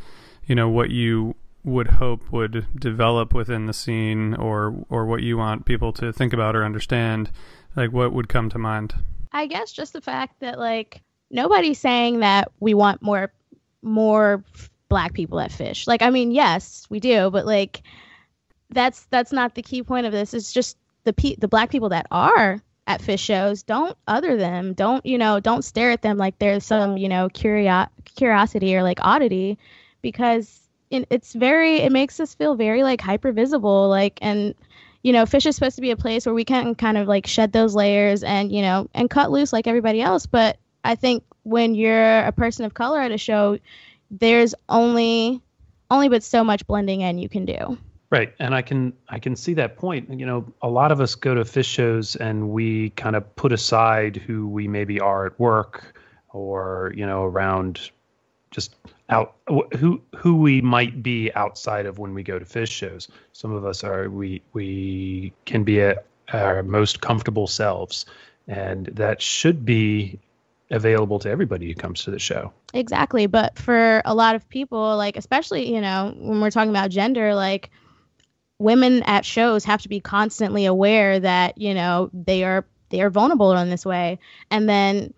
[0.45, 5.37] you know what you would hope would develop within the scene or or what you
[5.37, 7.29] want people to think about or understand
[7.75, 8.93] like what would come to mind?
[9.31, 13.31] I guess just the fact that like nobody's saying that we want more
[13.81, 14.43] more
[14.89, 15.87] black people at Phish.
[15.87, 17.83] Like i mean yes we do but like
[18.69, 20.33] that's that's not the key point of this.
[20.33, 24.73] It's just the pe- the black people that are at Phish shows don't other them
[24.73, 28.81] don't you know don't stare at them like there's some you know curio- curiosity or
[28.81, 29.57] like oddity
[30.01, 30.59] because
[30.91, 34.53] it's very it makes us feel very like hyper visible like and
[35.03, 37.25] you know Phish is supposed to be a place where we can kind of like
[37.25, 40.25] shed those layers and you know and cut loose like everybody else.
[40.25, 43.57] But i think when you're a person of color at a show
[44.09, 45.41] there's only
[45.89, 47.77] only but so much blending in you can do.
[48.09, 48.33] Right.
[48.39, 50.09] And i can i can see that point.
[50.19, 53.53] You know a lot of us go to Phish shows and we kind of put
[53.53, 55.97] aside who we maybe are at work
[56.33, 57.91] or you know around
[58.51, 58.75] just
[59.11, 59.35] out
[59.77, 63.09] who who we might be outside of when we go to Phish shows.
[63.33, 68.05] Some of us are we we can be at our most comfortable selves,
[68.47, 70.19] and that should be
[70.71, 72.53] available to everybody who comes to the show.
[72.73, 76.89] Exactly, but for a lot of people, like especially you know when we're talking about
[76.89, 77.69] gender, like
[78.59, 83.09] women at shows have to be constantly aware that you know they are they are
[83.09, 84.19] vulnerable in this way,
[84.49, 85.13] and then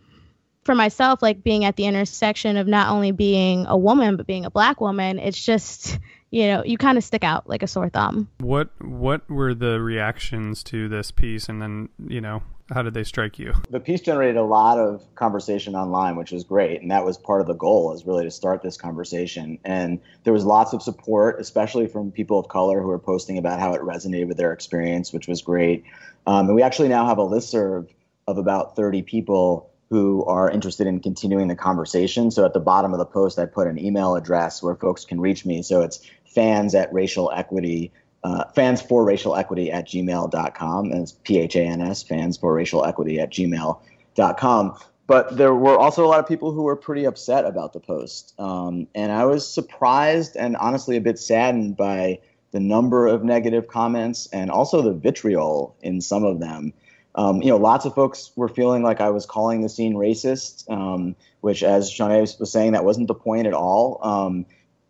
[0.63, 4.45] for myself, like being at the intersection of not only being a woman but being
[4.45, 5.99] a black woman, it's just
[6.31, 8.29] you know you kind of stick out like a sore thumb.
[8.39, 13.03] What what were the reactions to this piece, and then you know how did they
[13.03, 13.53] strike you?
[13.69, 17.41] The piece generated a lot of conversation online, which was great, and that was part
[17.41, 19.59] of the goal is really to start this conversation.
[19.65, 23.59] And there was lots of support, especially from people of color who were posting about
[23.59, 25.83] how it resonated with their experience, which was great.
[26.25, 27.89] Um, and we actually now have a listserv
[28.27, 32.31] of about 30 people who are interested in continuing the conversation.
[32.31, 35.21] So at the bottom of the post, I put an email address where folks can
[35.21, 35.61] reach me.
[35.61, 37.91] So it's fans at racial equity,
[38.23, 40.91] uh, fans for racial equity at gmail.com.
[40.91, 44.79] And it's P H A N S, fans for racial equity at gmail.com.
[45.05, 48.33] But there were also a lot of people who were pretty upset about the post.
[48.39, 52.17] Um, and I was surprised and honestly a bit saddened by
[52.49, 56.73] the number of negative comments and also the vitriol in some of them.
[57.15, 60.69] Um, you know, lots of folks were feeling like I was calling the scene racist,
[60.71, 63.99] um, which, as Shaunea was saying, that wasn't the point at all.
[64.01, 64.45] Um,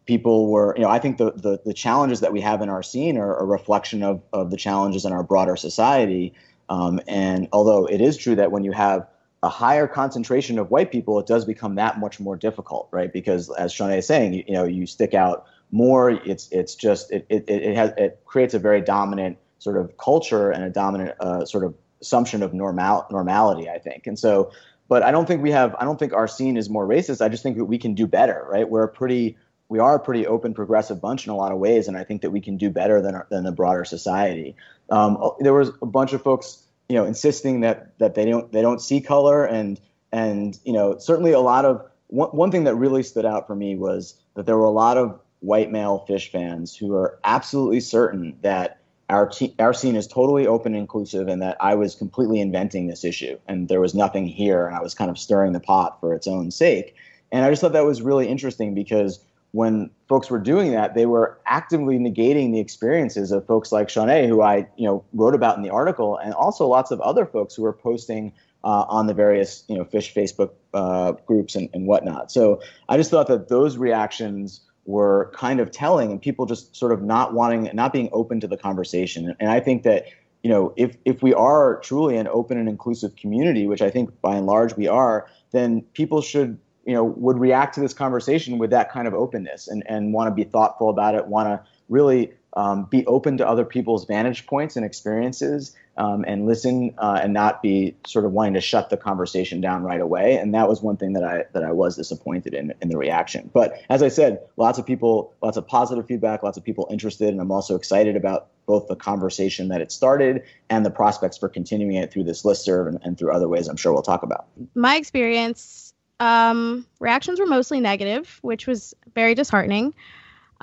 [0.06, 2.84] people were, you know, I think the, the, the challenges that we have in our
[2.84, 6.34] scene are a reflection of of the challenges in our broader society.
[6.70, 9.08] Um, and although it is true that when you have
[9.44, 13.12] a higher concentration of white people, it does become that much more difficult, right?
[13.12, 16.12] Because as Shaunea is saying, you, you know, you stick out more.
[16.12, 20.52] It's it's just it it, it has it creates a very dominant sort of culture
[20.52, 24.06] and a dominant uh, sort of assumption of normal normality, I think.
[24.06, 24.52] And so,
[24.88, 25.76] but I don't think we have.
[25.80, 27.24] I don't think our scene is more racist.
[27.24, 28.70] I just think that we can do better, right?
[28.70, 29.38] We're a pretty
[29.70, 32.22] we are a pretty open, progressive bunch in a lot of ways, and I think
[32.22, 34.56] that we can do better than our, than the broader society.
[34.90, 38.62] Um, there was a bunch of folks, you know, insisting that that they don't they
[38.62, 39.80] don't see color, and
[40.12, 43.56] and you know, certainly a lot of one, one thing that really stood out for
[43.56, 47.80] me was that there were a lot of white male Phish fans who are absolutely
[47.80, 51.96] certain that our te- our scene is totally open and inclusive, and that I was
[51.96, 55.54] completely inventing this issue, and there was nothing here, and I was kind of stirring
[55.54, 56.96] the pot for its own sake.
[57.32, 59.20] And I just thought that was really interesting because
[59.52, 64.28] when folks were doing that, they were actively negating the experiences of folks like Shaunea,
[64.28, 67.56] who I you know wrote about in the article, and also lots of other folks
[67.56, 71.88] who were posting uh, on the various you know Phish Facebook uh, groups and, and
[71.88, 72.32] whatnot.
[72.32, 76.92] So I just thought that those reactions were kind of telling and people just sort
[76.92, 79.36] of not wanting not being open to the conversation.
[79.40, 80.08] And i think that
[80.44, 84.10] you know if if we are truly an open and inclusive community which i think
[84.22, 88.58] by and large we are then people should you know would react to this conversation
[88.58, 91.70] with that kind of openness and and want to be thoughtful about it want to
[91.90, 97.20] really um, be open to other people's vantage points and experiences um, and listen uh,
[97.22, 100.38] and not be sort of wanting to shut the conversation down right away.
[100.38, 103.50] And that was one thing that I that I was disappointed in in the reaction.
[103.54, 107.30] But as I said, lots of people, lots of positive feedback, lots of people interested,
[107.30, 111.50] and I'm also excited about both the conversation that it started and the prospects for
[111.50, 114.48] continuing it through this listserv and, and through other ways I'm sure we'll talk about.
[114.74, 119.94] My experience, um, reactions were mostly negative, which was very disheartening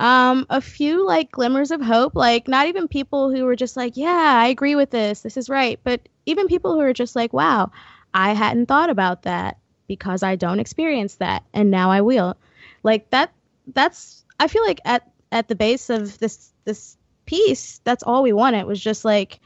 [0.01, 3.95] um, a few like glimmers of hope, like not even people who were just like,
[3.95, 7.33] yeah, I agree with this, this is right, but even people who are just like,
[7.33, 7.71] wow,
[8.11, 12.35] I hadn't thought about that because I don't experience that, and now I will.
[12.81, 13.31] Like that,
[13.67, 18.33] that's I feel like at at the base of this this piece, that's all we
[18.33, 19.39] wanted was just like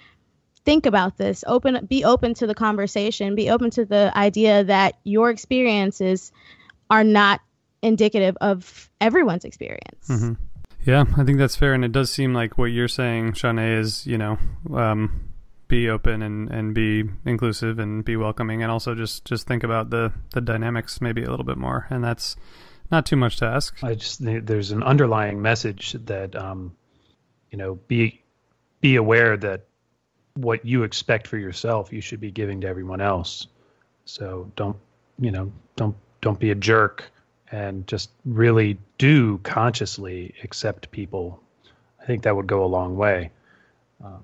[0.63, 4.97] think about this open be open to the conversation be open to the idea that
[5.03, 6.31] your experiences
[6.89, 7.39] are not
[7.83, 10.07] indicative of everyone's experience.
[10.07, 10.44] Mm-hmm.
[10.85, 14.05] Yeah, I think that's fair, and it does seem like what you're saying, Shaunea, is
[14.05, 14.37] you know,
[14.73, 15.33] um,
[15.67, 19.89] be open and, and be inclusive and be welcoming, and also just just think about
[19.89, 22.35] the the dynamics maybe a little bit more, and that's
[22.91, 23.83] not too much to ask.
[23.83, 26.75] I just there's an underlying message that um,
[27.49, 28.21] you know, be
[28.79, 29.65] be aware that
[30.35, 33.47] what you expect for yourself, you should be giving to everyone else.
[34.05, 34.77] So don't
[35.17, 37.11] you know, don't don't be a jerk
[37.51, 41.41] and just really do consciously accept people,
[42.01, 43.31] I think that would go a long way.
[44.03, 44.23] Um,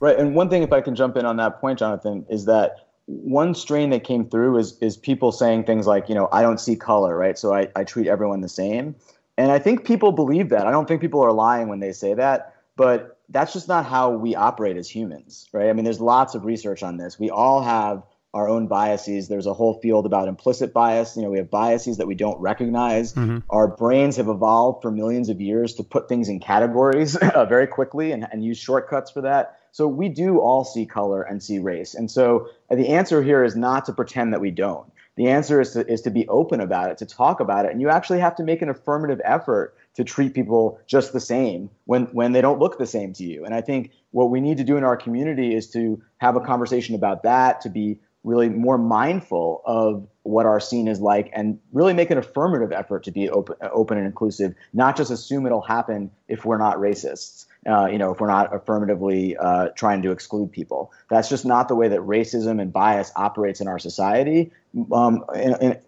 [0.00, 0.18] right.
[0.18, 3.54] And one thing, if I can jump in on that point, Jonathan, is that one
[3.54, 6.76] strain that came through is is people saying things like, you know, I don't see
[6.76, 7.38] color, right?
[7.38, 8.96] So I, I treat everyone the same.
[9.38, 10.66] And I think people believe that.
[10.66, 14.10] I don't think people are lying when they say that, but that's just not how
[14.10, 15.68] we operate as humans, right?
[15.68, 17.18] I mean, there's lots of research on this.
[17.18, 18.02] We all have
[18.36, 19.28] our own biases.
[19.28, 21.16] There's a whole field about implicit bias.
[21.16, 23.14] You know, we have biases that we don't recognize.
[23.14, 23.38] Mm-hmm.
[23.48, 27.66] Our brains have evolved for millions of years to put things in categories uh, very
[27.66, 29.58] quickly and, and use shortcuts for that.
[29.72, 31.94] So we do all see color and see race.
[31.94, 34.92] And so uh, the answer here is not to pretend that we don't.
[35.16, 37.72] The answer is to, is to be open about it, to talk about it.
[37.72, 41.70] And you actually have to make an affirmative effort to treat people just the same
[41.86, 43.46] when, when they don't look the same to you.
[43.46, 46.40] And I think what we need to do in our community is to have a
[46.40, 51.60] conversation about that, to be really more mindful of what our scene is like and
[51.72, 55.60] really make an affirmative effort to be open, open and inclusive, not just assume it'll
[55.60, 57.46] happen if we're not racists.
[57.68, 60.92] uh, you know, if we're not affirmatively uh, trying to exclude people.
[61.08, 64.52] That's just not the way that racism and bias operates in our society.
[64.92, 65.24] Um,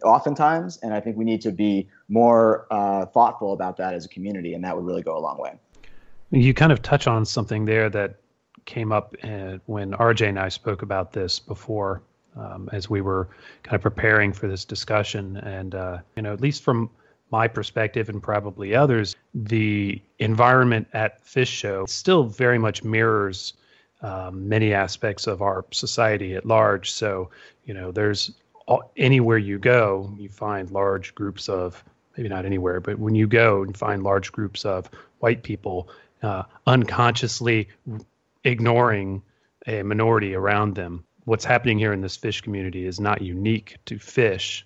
[0.04, 4.08] oftentimes, and I think we need to be more uh, thoughtful about that as a
[4.08, 5.54] community, and that would really go a long way.
[6.30, 8.20] You kind of touch on something there that
[8.64, 12.02] came up uh, when RJ and I spoke about this before,
[12.38, 13.28] um, as we were
[13.62, 16.90] kind of preparing for this discussion, and uh, you know, at least from
[17.30, 23.54] my perspective and probably others, the environment at Phish Show still very much mirrors
[24.00, 26.90] um, many aspects of our society at large.
[26.90, 27.30] So,
[27.64, 28.30] you know, there's
[28.66, 31.82] all, anywhere you go, you find large groups of
[32.16, 35.88] maybe not anywhere, but when you go and find large groups of white people
[36.22, 37.68] uh, unconsciously
[38.44, 39.22] ignoring
[39.66, 41.04] a minority around them.
[41.28, 44.62] What's happening here in this Phish community is not unique to Phish.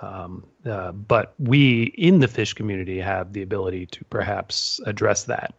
[0.00, 5.52] Um, uh, but we in the Phish community have the ability to perhaps address that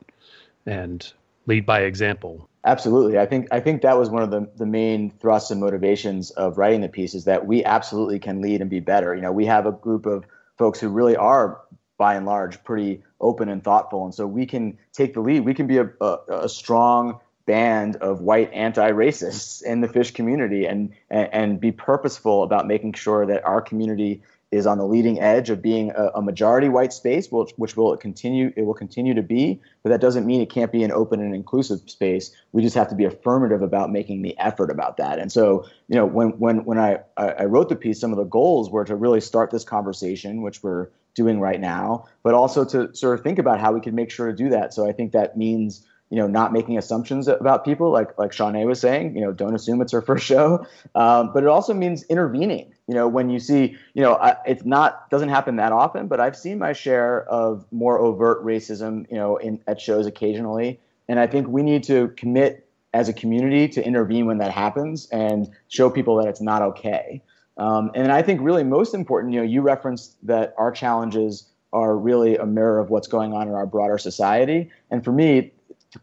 [0.66, 1.12] and
[1.48, 2.48] lead by example.
[2.64, 3.20] Absolutely.
[3.20, 6.58] I think I think that was one of the, the main thrusts and motivations of
[6.58, 9.14] writing the piece is that we absolutely can lead and be better.
[9.14, 10.24] You know, we have a group of
[10.58, 11.60] folks who really are
[11.98, 14.06] by and large pretty open and thoughtful.
[14.06, 15.41] And so we can take the lead.
[15.41, 20.66] We can be a, a, a strong band of white anti-racists in the Phish community
[20.66, 24.22] and, and, and be purposeful about making sure that our community
[24.52, 27.98] is on the leading edge of being a, a, majority white space, which, which will
[27.98, 31.20] continue it will continue to be, but that doesn't mean it can't be an open
[31.20, 32.32] and inclusive space.
[32.54, 35.20] We just have to be affirmative about making the effort about that.
[35.20, 38.24] And so, you know, when when when I I wrote the piece, some of the
[38.24, 42.95] goals were to really start this conversation, which we're doing right now, but also to
[42.95, 44.74] sort of think about how we can make sure to do that.
[44.74, 48.66] So I think that means you know, not making assumptions about people, like like Shaunea
[48.66, 50.66] was saying, you know, don't assume it's her first show.
[50.95, 52.74] Um, but it also means intervening.
[52.88, 56.20] You know, when you see, you know, I, it's not doesn't happen that often, but
[56.20, 60.80] I've seen my share of more overt racism, you know, in at shows occasionally,
[61.10, 65.10] and I think we need to commit as a community to intervene when that happens
[65.10, 67.22] and show people that it's not okay.
[67.58, 71.97] Um, and I think really most important, you know, you referenced that our challenges are
[71.97, 74.72] really a mirror of what's going on in our broader society.
[74.89, 75.51] And for me,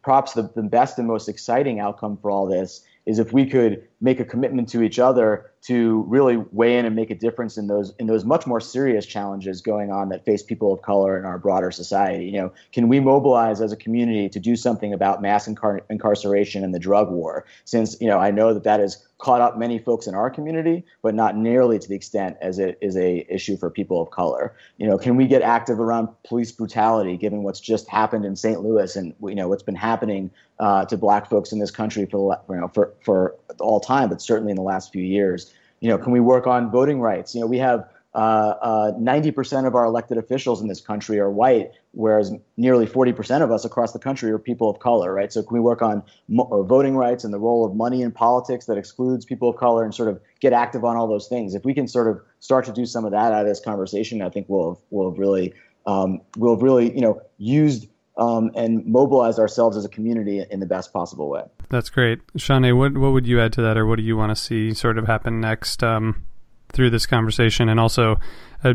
[0.02, 3.86] perhaps the, the best and most exciting outcome for all this is if we could
[4.00, 7.66] make a commitment to each other to really weigh in and make a difference in
[7.66, 11.24] those in those much more serious challenges going on that face people of color in
[11.24, 12.26] our broader society.
[12.26, 16.64] You know, can we mobilize as a community to do something about mass incar- incarceration
[16.64, 17.46] and the drug war?
[17.64, 20.84] Since you know, I know that that has caught up many folks in our community,
[21.00, 24.54] but not nearly to the extent as it is a issue for people of color.
[24.76, 28.60] You know, can we get active around police brutality, given what's just happened in St.
[28.60, 32.38] Louis and you know what's been happening uh, to Black folks in this country for
[32.48, 35.52] you know for for all time, but certainly in the last few years.
[35.80, 37.34] You know, can we work on voting rights?
[37.34, 41.30] You know, we have uh, uh, 90% of our elected officials in this country are
[41.30, 45.32] white, whereas nearly 40% of us across the country are people of color, right?
[45.32, 48.12] So can we work on mo- uh, voting rights and the role of money in
[48.12, 51.56] politics that excludes people of color and sort of get active on all those things?
[51.56, 54.22] If we can sort of start to do some of that out of this conversation,
[54.22, 55.52] I think we'll we'll have really
[55.86, 60.66] um, we'll really you know used um, and mobilize ourselves as a community in the
[60.66, 61.42] best possible way.
[61.68, 62.76] That's great, Shaunea.
[62.76, 64.98] What what would you add to that, or what do you want to see sort
[64.98, 66.24] of happen next um,
[66.72, 67.68] through this conversation?
[67.68, 68.20] And also,
[68.62, 68.74] I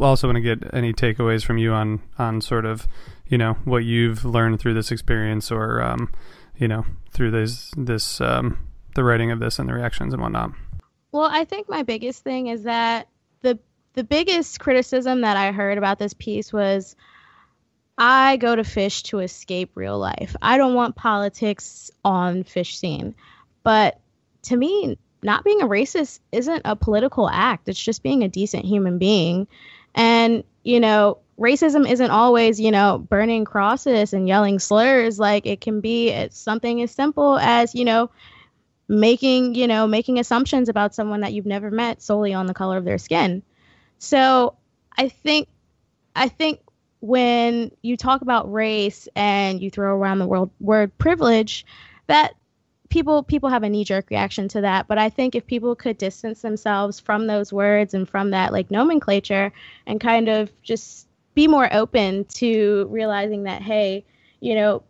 [0.00, 2.86] also want to get any takeaways from you on on sort of
[3.28, 6.12] you know what you've learned through this experience, or um,
[6.56, 8.58] you know through this this um,
[8.94, 10.50] the writing of this and the reactions and whatnot.
[11.12, 13.08] Well, I think my biggest thing is that
[13.42, 13.58] the
[13.92, 16.96] the biggest criticism that I heard about this piece was
[17.98, 20.36] I go to Phish to escape real life.
[20.42, 23.14] I don't want politics on Phish scene.
[23.62, 23.98] But
[24.42, 27.68] to me, not being a racist isn't a political act.
[27.68, 29.48] It's just being a decent human being.
[29.94, 35.18] And, you know, racism isn't always, you know, burning crosses and yelling slurs.
[35.18, 38.10] Like it can be it's something as simple as, you know,
[38.88, 42.76] making, you know, making assumptions about someone that you've never met solely on the color
[42.76, 43.42] of their skin.
[43.98, 44.54] So
[44.96, 45.48] I think
[46.14, 46.60] I think
[47.06, 51.64] when you talk about race and you throw around the world word privilege,
[52.08, 52.34] that
[52.88, 54.88] people people have a knee jerk reaction to that.
[54.88, 58.70] But I think if people could distance themselves from those words and from that like
[58.70, 59.52] nomenclature
[59.86, 64.04] and kind of just be more open to realizing that hey,
[64.40, 64.82] you know,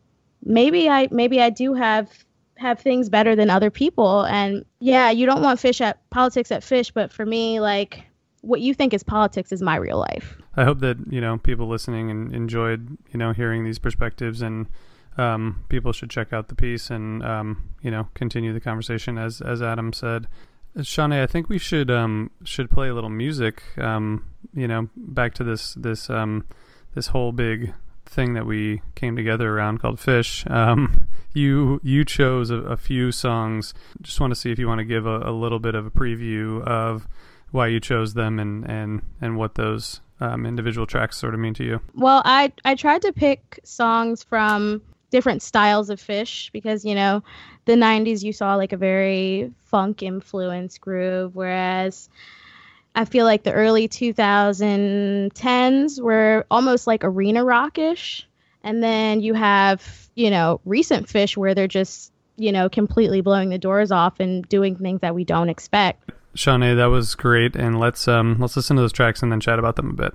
[0.43, 2.11] maybe I maybe I do have
[2.57, 6.63] have things better than other people and yeah, you don't want Phish at politics at
[6.63, 8.05] Phish but for me like
[8.47, 10.37] what you think is politics is my real life.
[10.57, 14.67] I hope that you know people listening and enjoyed you know hearing these perspectives, and
[15.19, 19.41] um, people should check out the piece and um, you know continue the conversation as
[19.41, 20.29] as Adam said.
[20.79, 23.63] Shaunea, I think we should um, should play a little music.
[23.79, 26.47] Um, you know, back to this this um,
[26.95, 27.73] this whole big
[28.05, 30.49] thing that we came together around called Phish.
[30.51, 33.75] Um, you you chose a, a, few songs.
[34.01, 35.91] Just want to see if you want to give a, a, little bit of a
[35.91, 37.07] preview of
[37.57, 41.55] why you chose them and and and what those um, individual tracks sort of mean
[41.55, 41.81] to you.
[41.95, 44.81] Well, I I tried to pick songs from
[45.11, 47.25] different styles of Phish because you know
[47.65, 52.09] the 90s you saw like a very funk influence groove whereas
[52.97, 58.27] I feel like the early 2010s were almost like arena rockish.
[58.65, 63.51] And then you have, you know, recent Phish where they're just, you know, completely blowing
[63.51, 66.11] the doors off and doing things that we don't expect.
[66.37, 67.57] Shaunea, that was great.
[67.57, 70.15] And let's um let's listen to those tracks and then chat about them a bit.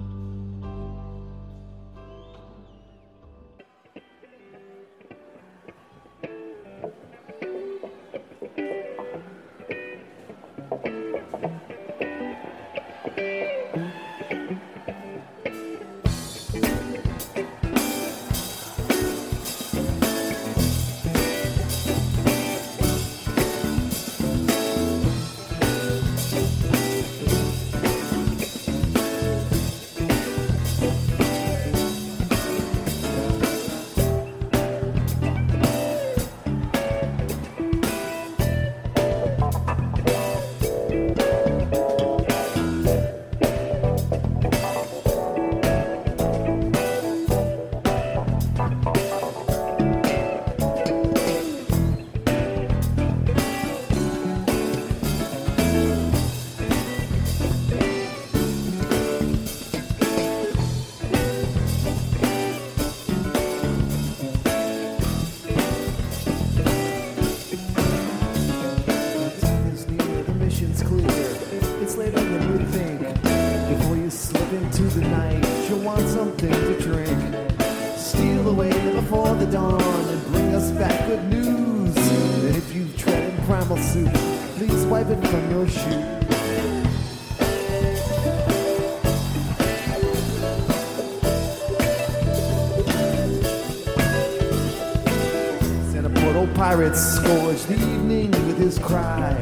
[96.81, 99.37] Pirates scourged the evening with his cry.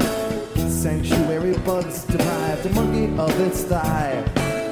[0.68, 4.22] Sanctuary buds deprived a monkey of its thigh.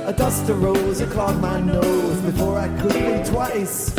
[0.07, 3.95] A dust arose and clogged my nose before I could blink twice.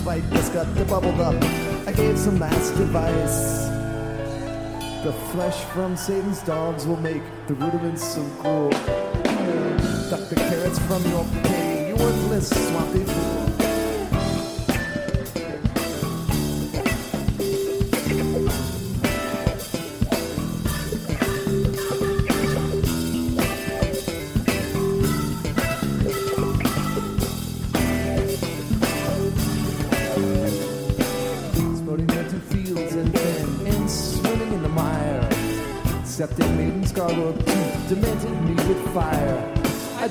[0.00, 1.42] Spite got the bubbled up.
[1.86, 3.64] I gave some last advice.
[5.02, 8.70] The flesh from Satan's dogs will make the rudiments so cruel.
[10.10, 13.45] Duck the carrots from your pay, you worthless swampy fool.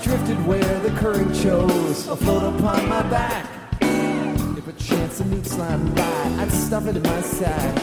[0.05, 3.49] Drifted where the current chose, afloat upon my back.
[3.81, 7.79] If a chance of meat sliding by, I'd stuff it in my sack.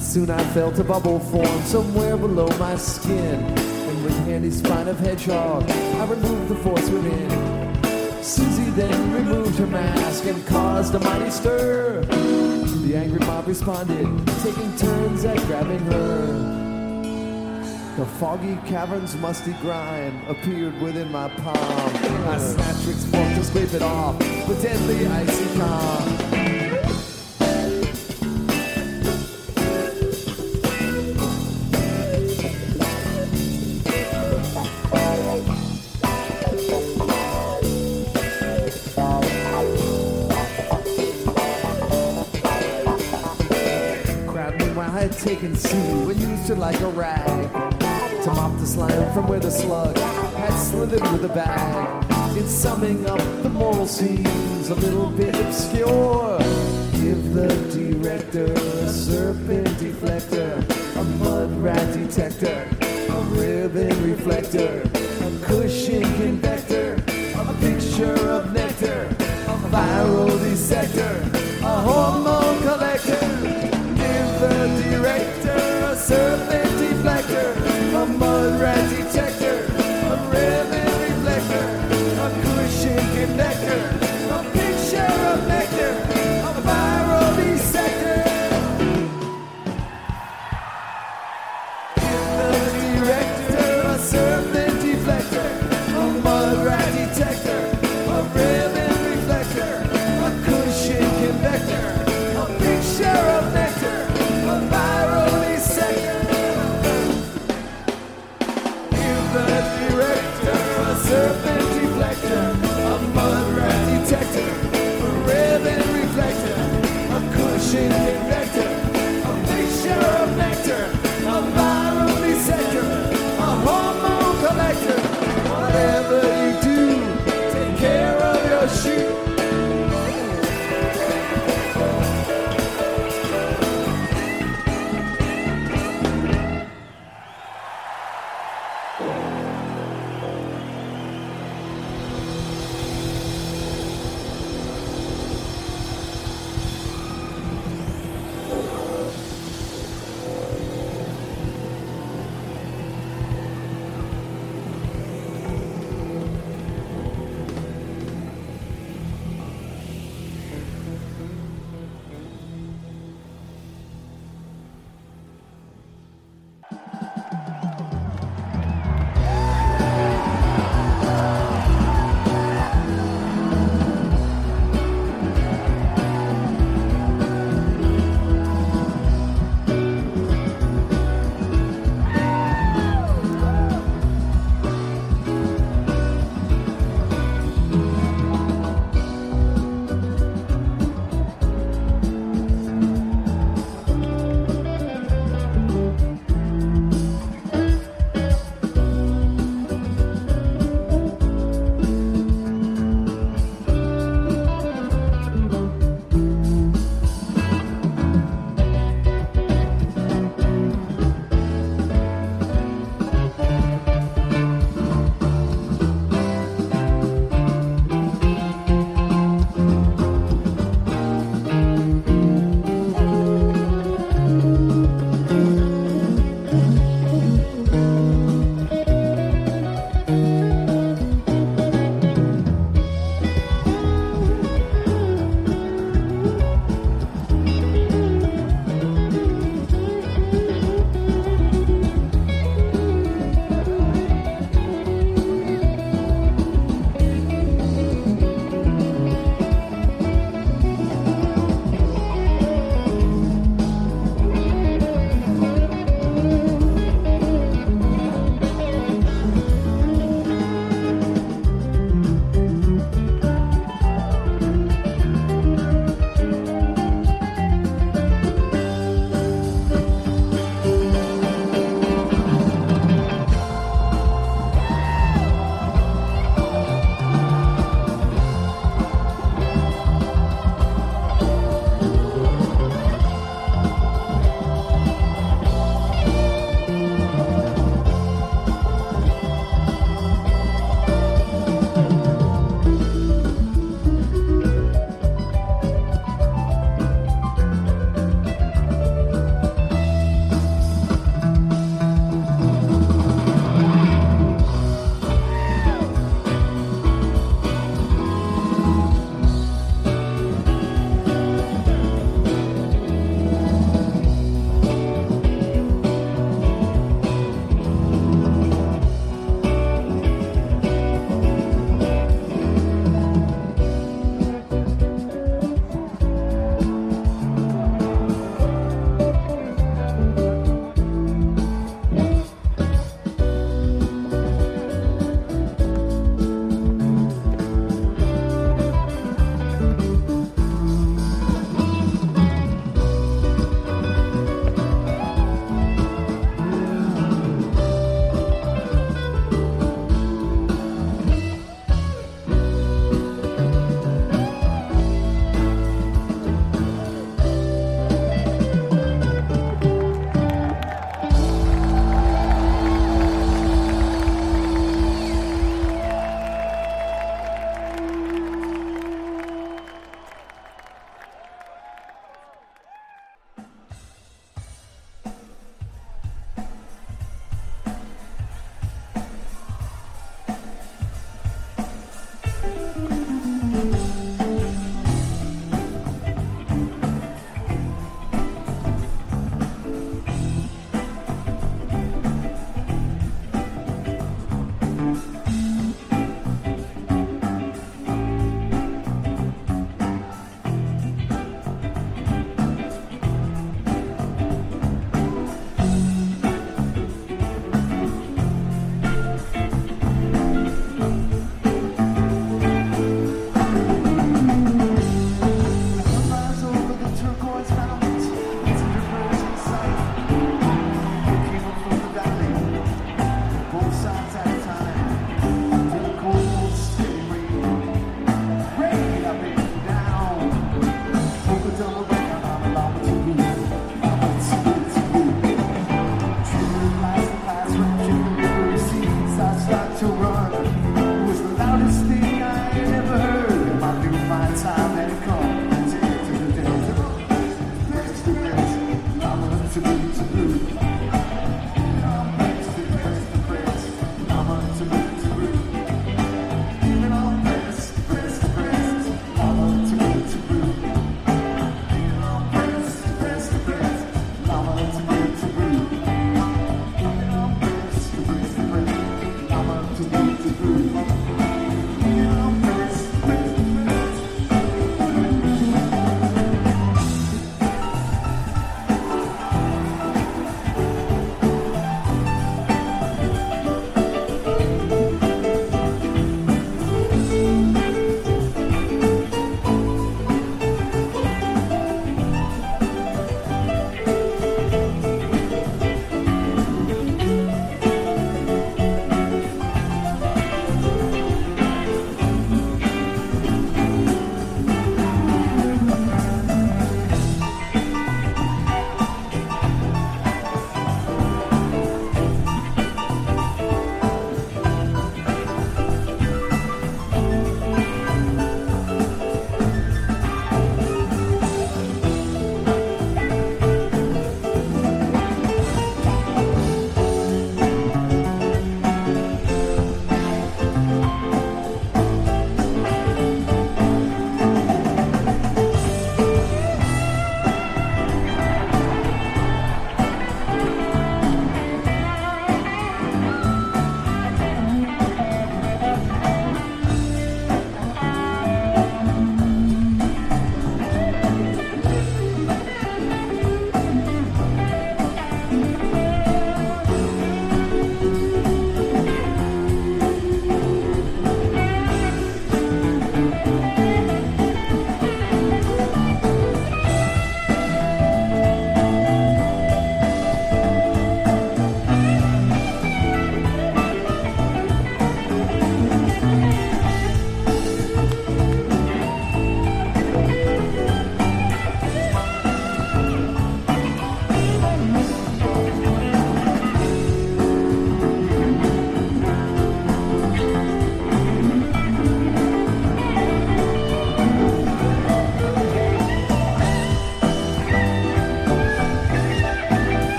[0.00, 3.73] Soon I felt a bubble form somewhere below my skin.
[4.34, 7.30] And handy spine of hedgehog, I removed the force within.
[8.20, 12.04] Susie then removed her mask and caused a mighty stir.
[12.04, 14.08] The angry mob responded,
[14.42, 16.26] taking turns at grabbing her.
[17.96, 21.96] The foggy cavern's musty grime appeared within my palm.
[22.26, 24.18] I snatched Rick's fork to scrape it off
[24.48, 26.13] with deadly icy calm.
[45.72, 47.52] And used her like a rag
[48.22, 52.36] to mop the slime from where the slug had slithered with a bag.
[52.36, 56.38] In summing up, the moral seems a little bit obscure.
[56.92, 60.58] Give the director a serpent deflector,
[60.96, 64.82] a mud rat detector, a ribbon reflector,
[65.22, 66.94] a cushion convector,
[67.36, 71.20] a picture of nectar, a viral dissector,
[71.62, 72.33] a hormone
[76.06, 76.63] director,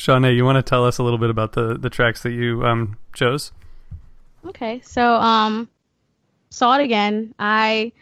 [0.00, 2.64] Shaunea, you want to tell us a little bit about the, the tracks that you
[2.64, 3.52] um, chose?
[4.46, 5.68] Okay, so um,
[6.48, 7.34] saw it again.
[7.38, 7.92] I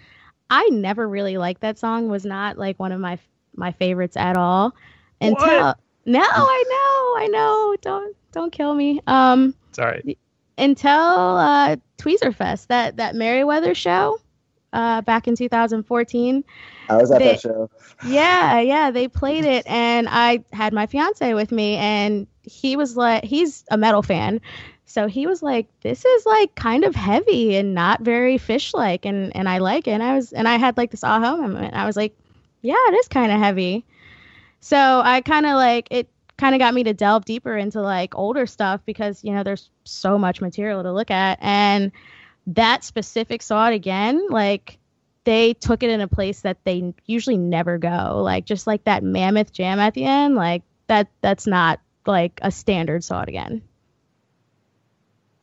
[0.48, 2.08] I never really liked that song.
[2.08, 3.18] Was not like one of my
[3.56, 4.74] my favorites at all.
[5.20, 5.78] Until What?
[6.06, 7.76] no, I know, I know.
[7.80, 9.00] Don't don't kill me.
[9.08, 10.16] Um, Sorry.
[10.56, 14.20] until uh, Tweezerfest, that that Merriweather show,
[14.72, 16.44] uh, back in 2014.
[16.88, 17.70] I was at They- that show.
[18.06, 22.96] Yeah, yeah, they played it, and I had my fiance with me, and he was
[22.96, 24.40] like, he's a metal fan,
[24.86, 29.36] So he was like, "This is like kind of heavy and not very Phish-like," and
[29.36, 29.90] and I like it.
[29.92, 31.74] And I was and I had like this aha moment.
[31.74, 32.16] I was like,
[32.62, 33.84] "Yeah, it is kind of heavy."
[34.60, 36.08] So I kind of like it.
[36.38, 39.70] Kind of got me to delve deeper into like older stuff because you know there's
[39.84, 41.90] so much material to look at, and
[42.46, 44.77] that specific saw it again, like
[45.28, 48.22] they took it in a place that they usually never go.
[48.22, 52.50] Like just like that mammoth jam at the end, like that that's not like a
[52.50, 53.60] standard saw it again.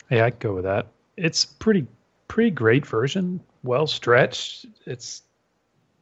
[0.10, 0.88] Yeah, I'd go with that.
[1.18, 1.86] It's pretty
[2.28, 4.66] pretty great version, well stretched.
[4.88, 5.22] It's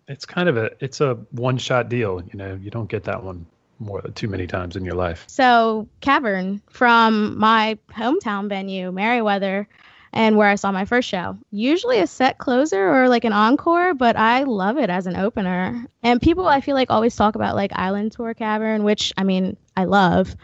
[0.07, 2.23] it's kind of a it's a one shot deal.
[2.31, 3.45] You know, you don't get that one
[3.79, 5.25] more too many times in your life.
[5.27, 9.67] So Cavern from my hometown venue, Merriweather,
[10.13, 11.37] and where I saw my first show.
[11.51, 15.85] Usually a set closer or like an encore, but I love it as an opener.
[16.03, 19.57] And people I feel like always talk about like Island Tour Cavern, which I mean
[19.75, 20.35] I love.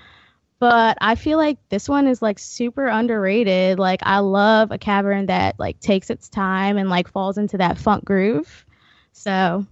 [0.58, 3.80] But I feel like this one is like super underrated.
[3.80, 7.78] Like I love a cavern that like takes its time and like falls into that
[7.78, 8.66] funk groove.
[9.14, 9.66] So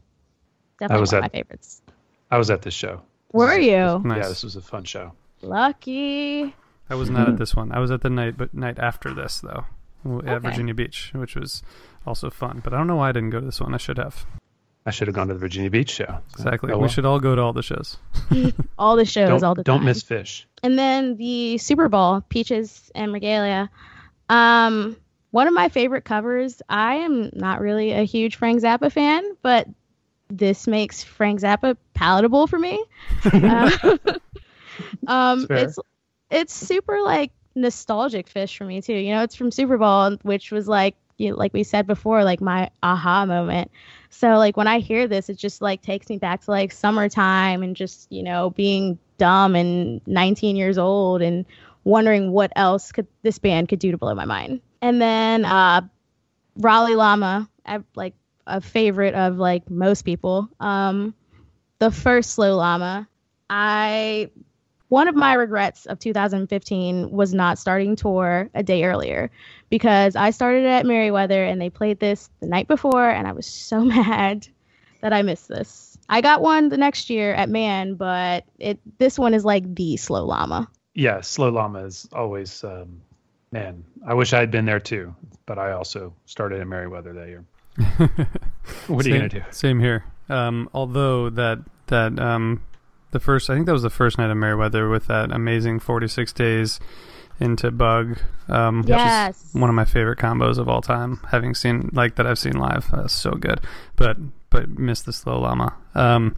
[0.80, 1.82] definitely was one of my favorites.
[2.30, 3.02] I was at this show.
[3.34, 4.00] Were you?
[4.06, 4.24] Nice.
[4.24, 5.14] Yeah, this was a fun show.
[5.42, 6.56] Lucky.
[6.90, 7.36] I was not at hmm.
[7.38, 7.72] this one.
[7.72, 9.66] I was at the night, but night after this though,
[10.04, 10.50] w- at Okay.
[10.50, 11.64] Virginia Beach, which was
[12.06, 12.62] also fun.
[12.64, 13.74] But I don't know why I didn't go to this one.
[13.74, 14.26] I should have.
[14.86, 16.20] I should have gone to the Virginia Beach show.
[16.32, 16.72] Exactly.
[16.72, 17.98] Oh, We should all go to all the shows.
[18.80, 19.86] All the shows, Don't, all the don't time.
[19.86, 20.46] miss Phish.
[20.64, 23.70] And then the Superball, Peaches en Regalia.
[24.30, 24.96] Um,
[25.32, 26.62] one of my favorite covers.
[26.70, 29.68] I am not really a huge Frank Zappa fan, but
[30.30, 32.82] this makes Frank Zappa palatable for me.
[33.26, 33.70] Uh,
[35.08, 35.78] um, it's
[36.30, 38.94] it's super like nostalgic Phish for me too.
[38.94, 42.70] You know, it's from Superball, which was like you like we said before, like my
[42.84, 43.72] aha moment.
[44.10, 47.64] So like when I hear this, it just like takes me back to like summertime
[47.64, 51.46] and just you know being dumb and 19 years old and
[51.84, 54.62] wondering what else could this band could do to blow my mind.
[54.82, 55.82] And then uh,
[56.56, 58.14] Raleigh Llama, I, like
[58.46, 60.50] a favorite of like most people.
[60.60, 61.16] Um,
[61.80, 63.08] the first Slow Llama,
[63.50, 64.32] I
[64.90, 69.30] one of my regrets of 2015 was not starting tour a day earlier
[69.70, 73.46] because I started at Merriweather and they played this the night before and I was
[73.46, 74.48] so mad
[75.02, 75.98] that I missed this.
[76.10, 79.98] I got one the next year at Man, but it this one is like the
[79.98, 80.70] slow llama.
[80.94, 83.02] Yeah, Slow Llama is always, um,
[83.52, 85.14] man, I wish I had been there too,
[85.46, 87.46] but I also started in Merriweather that year.
[88.88, 89.46] What are you Same- going to do?
[89.52, 90.06] Same here.
[90.30, 92.64] Um, although that that um,
[93.18, 96.34] the first, I think that was the first night of Merriweather with that amazing 46
[96.34, 96.80] days
[97.40, 98.20] into Bug.
[98.48, 101.20] Um, which is one of my favorite combos of all time.
[101.30, 102.90] Having seen like that, I've seen live.
[102.92, 103.60] That's so good.
[103.96, 104.18] But
[104.50, 105.76] but missed the slow llama.
[105.96, 106.36] Um,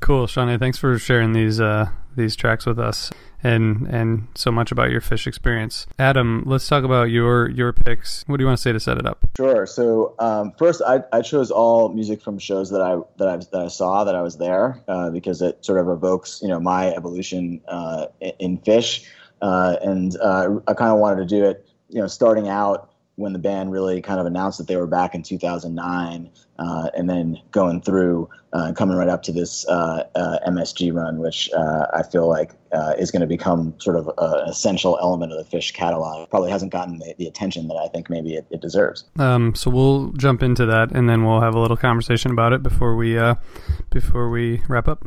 [0.00, 0.58] cool, Shaunea.
[0.58, 3.10] Thanks for sharing these uh, these tracks with us
[3.42, 5.86] and and so much about your Phish experience.
[5.98, 8.24] Adam, let's talk about your your picks.
[8.26, 9.26] What do you want to say to set it up?
[9.36, 9.66] Sure.
[9.66, 13.64] So um, first, I, I chose all music from shows that I that I that
[13.64, 16.88] I saw that I was there uh, because it sort of evokes you know my
[16.88, 18.06] evolution uh,
[18.38, 19.06] in, Phish,
[19.40, 22.89] uh, and uh, I kind of wanted to do it you know starting out
[23.20, 27.08] when the band really kind of announced that they were back in 2009, uh, and
[27.08, 31.86] then going through uh, coming right up to this uh, uh, MSG run, which uh,
[31.92, 32.52] I feel like
[32.98, 36.28] is going to become sort of an essential element of the Phish catalog.
[36.30, 39.04] Probably hasn't gotten the, the attention that I think maybe it, it deserves.
[39.18, 42.62] Um, so we'll jump into that, and then we'll have a little conversation about it
[42.62, 43.18] before we
[43.90, 45.04] before we wrap up.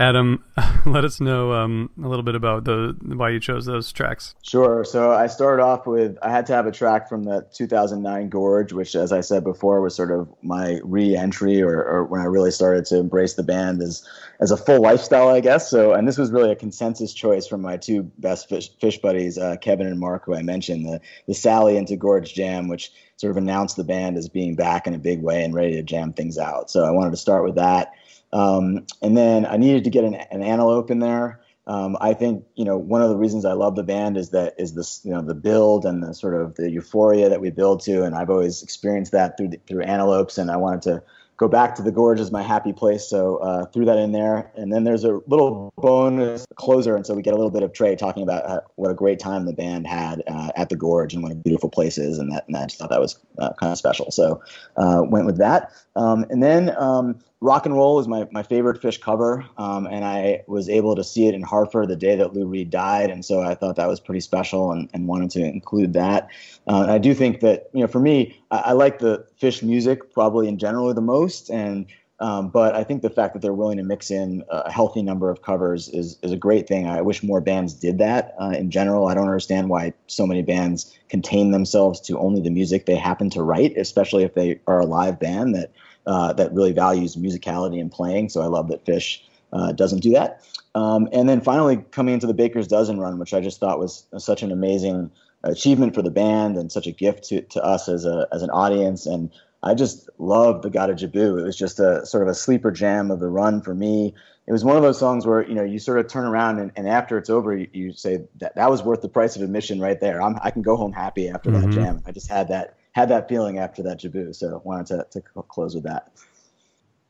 [0.00, 0.42] Adam,
[0.86, 4.34] let us know um, a little bit about the why you chose those tracks.
[4.42, 4.82] Sure.
[4.82, 8.72] So I started off with I had to have a track from the 2009 Gorge,
[8.72, 12.50] which, as I said before, was sort of my re-entry or, or when I really
[12.50, 14.02] started to embrace the band as
[14.40, 15.68] as a full lifestyle, I guess.
[15.68, 19.36] So, and this was really a consensus choice from my two best fish, Phish buddies,
[19.36, 23.32] uh, Kevin and Mark, who I mentioned, the the Sally into Gorge Jam, which sort
[23.32, 26.14] of announced the band as being back in a big way and ready to jam
[26.14, 26.70] things out.
[26.70, 27.92] So I wanted to start with that.
[28.32, 31.40] Um, and then I needed to get an, an antelope in there.
[31.66, 34.54] Um, I think you know one of the reasons I love the band is that
[34.58, 37.80] is this you know the build and the sort of the euphoria that we build
[37.82, 41.02] to, and I've always experienced that through the, through antelopes, and I wanted to
[41.36, 43.08] go back to the gorge as my happy place.
[43.08, 47.14] So uh, threw that in there, and then there's a little bonus closer, and so
[47.14, 49.52] we get a little bit of Trey talking about uh, what a great time the
[49.52, 52.56] band had uh, at the gorge and what a beautiful place is, and that and
[52.56, 54.10] I just thought that was uh, kind of special.
[54.10, 54.42] So
[54.76, 56.74] uh, went with that, um, and then.
[56.76, 60.94] Um, Rock and Roll is my, my favorite Phish cover, um, and I was able
[60.94, 63.76] to see it in Hartford the day that Lou Reed died, and so I thought
[63.76, 66.28] that was pretty special and, and wanted to include that.
[66.66, 70.12] Uh, I do think that you know, for me, I, I, like the Phish music
[70.12, 71.86] probably in general the most, and
[72.18, 75.30] um, but I think the fact that they're willing to mix in a healthy number
[75.30, 76.86] of covers is is a great thing.
[76.86, 78.34] I wish more bands did that.
[78.38, 82.50] Uh, in general, I don't understand why so many bands contain themselves to only the
[82.50, 85.72] music they happen to write, especially if they are a live band that
[86.10, 88.28] uh, that really values musicality and playing.
[88.28, 89.20] So I love that Phish
[89.52, 90.42] uh, doesn't do that.
[90.74, 94.06] Um, and then finally coming into the Baker's Dozen run, which I just thought was
[94.18, 95.12] such an amazing
[95.44, 98.50] achievement for the band and such a gift to, to us as a as an
[98.50, 99.06] audience.
[99.06, 99.30] And
[99.62, 101.38] I just loved the Gotta Jibboo.
[101.38, 104.12] It was just a sort of a sleeper jam of the run for me.
[104.48, 106.72] It was one of those songs where you know you sort of turn around and,
[106.74, 109.80] and after it's over, you, you, say that that was worth the price of admission
[109.80, 110.20] right there.
[110.20, 111.70] I'm, i can go home happy after mm-hmm.
[111.70, 112.02] that jam.
[112.04, 114.34] I just had that had that feeling after that Jibboo.
[114.34, 116.10] So wanted to, to close with that.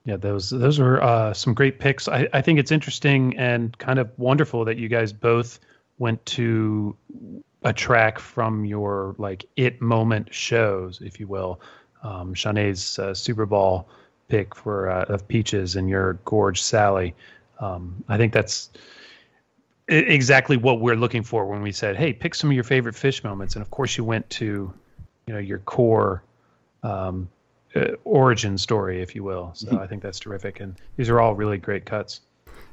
[0.04, 2.08] Yeah, those those were uh, some great picks.
[2.08, 5.60] I, I think it's interesting and kind of wonderful that you guys both
[5.98, 6.96] went to
[7.62, 11.60] a track from your like it moment shows, if you will.
[12.02, 13.84] Um, Shaunea's uh, Superball
[14.28, 17.14] pick for uh, of Peaches en Regalia Gorge Sally.
[17.58, 18.70] Um, I think that's
[19.86, 23.22] exactly what we're looking for when we said, "Hey, pick some of your favorite Phish
[23.22, 24.72] moments." And of course, you went to
[25.30, 26.24] you know your core
[26.82, 27.28] um,
[27.76, 29.52] uh, origin story, if you will.
[29.54, 29.78] So mm-hmm.
[29.78, 32.22] I think that's terrific, and these are all really great cuts.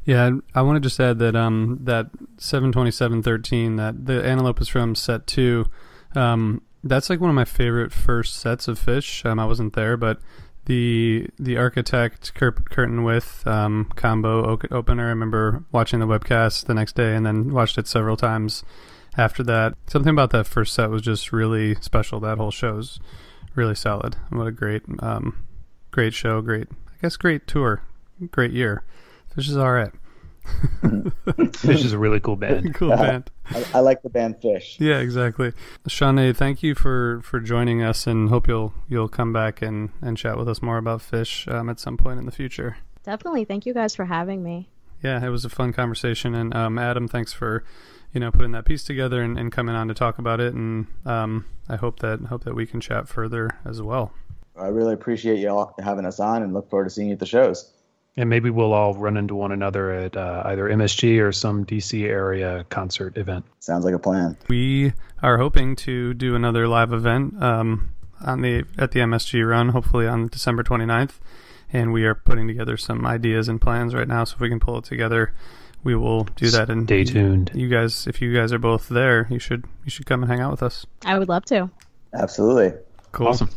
[0.06, 2.08] Yeah, I want to just add that um, that
[2.38, 5.68] seven twenty seven thirteen that the antelope is from set two.
[6.16, 9.24] Um, that's like one of my favorite first sets of Phish.
[9.24, 10.20] Um, I wasn't there, but
[10.66, 15.06] the the architect Cur- curtain with um, combo opener.
[15.06, 18.64] I remember watching the webcast the next day and then watched it several times
[19.18, 19.74] after that.
[19.88, 22.20] Something about that first set was just really special.
[22.20, 23.00] That whole show's
[23.56, 24.16] really solid.
[24.30, 25.46] What a great, um,
[25.92, 26.42] great show.
[26.42, 27.82] Great, I guess, great tour.
[28.32, 28.84] Great year.
[29.36, 29.92] Phish is all right.
[30.82, 32.74] Phish is a really cool band.
[32.76, 33.30] cool band.
[33.50, 34.80] I, I, like the band Phish.
[34.80, 35.52] Yeah, exactly.
[35.88, 40.18] Shaunea, thank you for, for joining us, and hope you'll you'll come back and, and
[40.18, 42.78] chat with us more about Phish um, at some point in the future.
[43.04, 43.46] Definitely.
[43.46, 44.70] Thank you guys for having me.
[45.04, 47.64] Yeah, it was a fun conversation, and um, Adam, thanks for
[48.18, 50.56] you know putting that piece together and, and coming on to talk about it.
[50.56, 54.12] And um, I hope that hope that we can chat further as well.
[54.60, 57.20] I really appreciate you all having us on, and look forward to seeing you at
[57.20, 57.72] the shows.
[58.16, 62.06] And maybe we'll all run into one another at uh, either MSG or some DC
[62.06, 63.46] area concert event.
[63.60, 64.36] Sounds like a plan.
[64.50, 67.92] We are hoping to do another live event um,
[68.26, 71.20] on the at the MSG run, hopefully on December 29th.
[71.72, 74.24] And we are putting together some ideas and plans right now.
[74.24, 75.36] So if we can pull it together,
[75.84, 76.70] we will do that.
[76.70, 77.52] And stay tuned.
[77.54, 80.42] You guys, if you guys are both there, you should you should come and hang
[80.42, 80.86] out with us.
[81.06, 81.70] I would love to.
[82.14, 82.74] Absolutely.
[83.12, 83.28] Cool.
[83.28, 83.50] Awesome.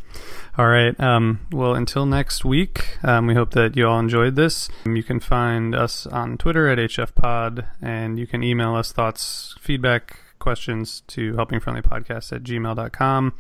[0.57, 0.99] All right.
[1.01, 4.69] Um, well, until next week, um, we hope that you all enjoyed this.
[4.87, 9.55] Um, you can find us on Twitter at HFPod, and you can email us thoughts,
[9.61, 13.35] feedback, questions to helpingfriendlypodcast at gmail.com.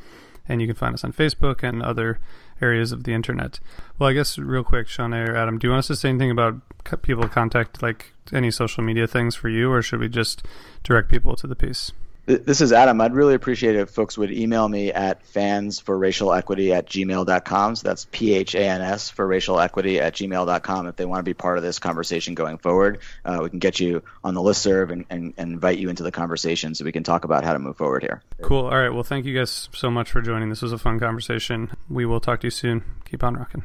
[0.49, 2.19] And you can find us on Facebook and other
[2.61, 3.61] areas of the internet.
[3.99, 6.31] Well, I guess real quick, Sean or Adam, do you want us to say anything
[6.31, 6.61] about
[7.03, 10.45] people contact, like any social media things for you, or should we just
[10.83, 11.93] direct people to the piece?
[12.27, 13.01] This is Adam.
[13.01, 16.87] I'd really appreciate it if folks would email me at fans for racial equity at
[16.87, 17.77] gmail.com.
[17.77, 21.21] So that's P H A N S for racial equity at gmail.com if they want
[21.21, 23.01] to be part of this conversation going forward.
[23.25, 26.03] Uh, we can get you on the list serve and, and, and, invite you into
[26.03, 28.23] the conversation so we can talk about how to move forward here.
[28.43, 28.67] Cool.
[28.67, 28.91] All right.
[28.91, 30.49] Well, thank you guys so much for joining.
[30.51, 31.73] This was a fun conversation.
[31.89, 32.85] We will talk to you soon.
[33.05, 33.65] Keep on rocking.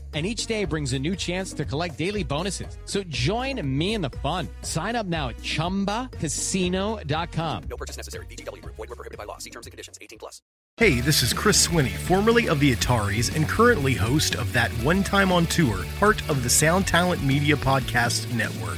[0.13, 2.77] And each day brings a new chance to collect daily bonuses.
[2.83, 4.49] So join me in the fun.
[4.61, 7.63] Sign up now at chumbacasino.com.
[7.69, 8.25] No purchase necessary.
[8.25, 8.75] VGW Group.
[8.75, 9.37] Void were prohibited by law.
[9.37, 9.97] See terms and conditions.
[10.01, 10.41] 18 plus.
[10.77, 15.03] Hey, this is Chris Swinney, formerly of the Ataris and currently host of That One
[15.03, 18.77] Time on Tour, part of the Sound Talent Media Podcast Network.